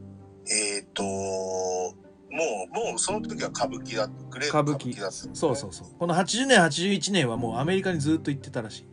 [0.47, 4.91] えっ、ー、ともうもうその時は歌舞伎だグレート歌舞伎。
[4.91, 5.87] 歌舞伎だねそうそうそう。
[5.97, 8.85] この80年81年はもうアメリカにずっと行ってたらしい。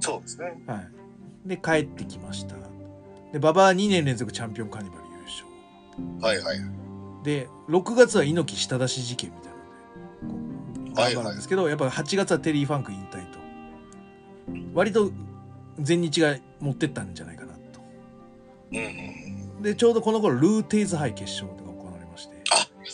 [0.00, 0.62] そうですね。
[0.66, 0.88] はい。
[1.48, 2.54] で帰ってきました。
[3.32, 5.46] で馬場は2年連続チャンピオンカーニバル優勝。
[6.24, 6.58] はいはい。
[7.24, 9.58] で6月は猪木舌出し事件みたいな
[10.90, 13.38] ので頑張るんですけど、やっぱ8月はテリー・ファンク引退と。
[14.72, 15.12] 割と
[15.78, 17.80] 全日が持ってったんじゃないかなと。
[18.72, 19.17] うんうん
[19.60, 22.36] でちょうどこの頃ルーテイズ杯決勝とか行われまして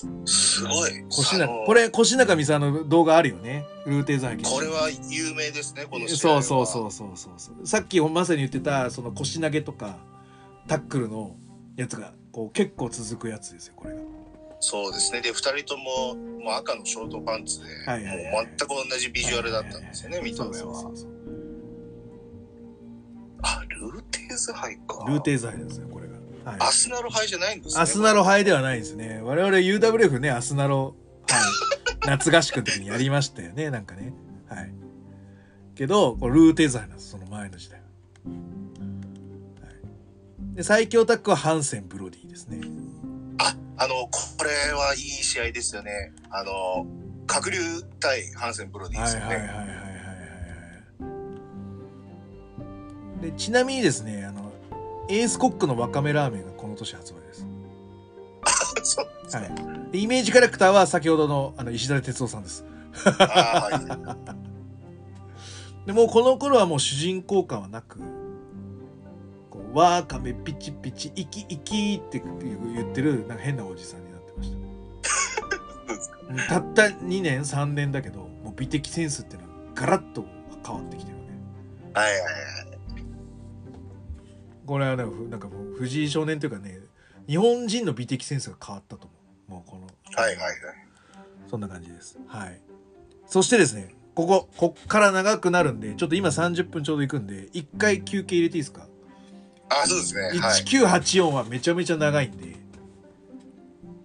[0.05, 0.27] うん。
[0.27, 1.05] すごい。
[1.11, 6.39] 腰中これ腰中美沙の動画あるよねルーテイズ杯決勝これは有名ですね、この試合そは。
[6.39, 9.99] うそうそうそうそうそうさっきまさに言ってたその腰投げとか
[10.67, 11.37] タックルの
[11.77, 14.01] やつがこう結構続くやつですよこれが
[14.67, 15.21] そうですね。
[15.21, 20.97] で、二人とも、もう赤のショートパンツで、はいはいはいもう全く同じビジュアルだったんですよね、見た目はそうそう。
[20.97, 21.11] そう
[23.43, 25.05] あ、ルーテーズ杯か。
[25.07, 26.04] ルーテイズ杯ですよこれが、
[26.45, 27.83] はい、アスナロ杯じゃないんですね。
[27.83, 29.21] アスナロ杯ではないですね。
[29.23, 30.95] 我々 UWF ねアスナロ
[31.27, 31.41] 杯
[32.07, 34.13] 夏合宿の時にやりましたよねなんかね。
[34.49, 34.73] はい。
[35.75, 37.87] けどこれルーテイズ杯なんですその前の時代は、
[39.67, 39.73] は
[40.53, 42.61] い、で最強タッグはハンセンブロディですね。
[43.39, 46.13] あ、あの、これはいい試合ですよね。
[46.31, 46.87] あの、
[47.27, 47.59] 角竜
[48.01, 49.27] 対ハンセンブロディですよね。
[49.27, 49.95] はいはいはいはいはいはいはい
[53.25, 54.44] でちなみにですねあの
[55.09, 57.47] エースコックのわかめラーメンがこの年発売です、
[58.83, 59.49] そうですね。
[59.49, 62.65] はい、でイメージキャラクターは先ほどのあの石田哲夫さんです
[63.05, 64.45] あーはい。
[65.87, 67.99] でもうこの頃はもう主人公感はなく
[69.51, 72.23] こうわかめピチピチイキイキって
[72.75, 74.51] 言ってるなんか変なおじさんになってまし
[76.49, 80.25] たたった2年3年だけどもう美的センスっていうのはガラッと
[80.65, 81.25] 変わってきてるね
[81.93, 82.29] はいはいは
[82.63, 82.64] い。
[84.67, 86.79] これはねふなんかもう藤井少年というかね
[87.29, 89.15] 日本人の美的センスが変わったと思
[89.49, 89.51] う。
[89.53, 90.57] もうこのはいはいはい。
[91.51, 92.19] そんな感じです。
[92.27, 92.61] はい。
[93.27, 98.87] そしてですねこここっから長くなるんでちょっと今30分ちょうどいくんで一回休憩入れていいですか？
[99.69, 100.39] あ、そうですね。
[100.41, 100.63] はい。
[100.63, 102.49] 1984はめちゃめちゃ長いんで。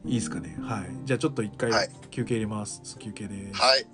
[0.06, 0.58] いいですかね？
[0.62, 0.90] はい。
[1.06, 1.90] じゃあちょっと一回はい。
[2.10, 3.86] 休憩入れます、休憩です、はい。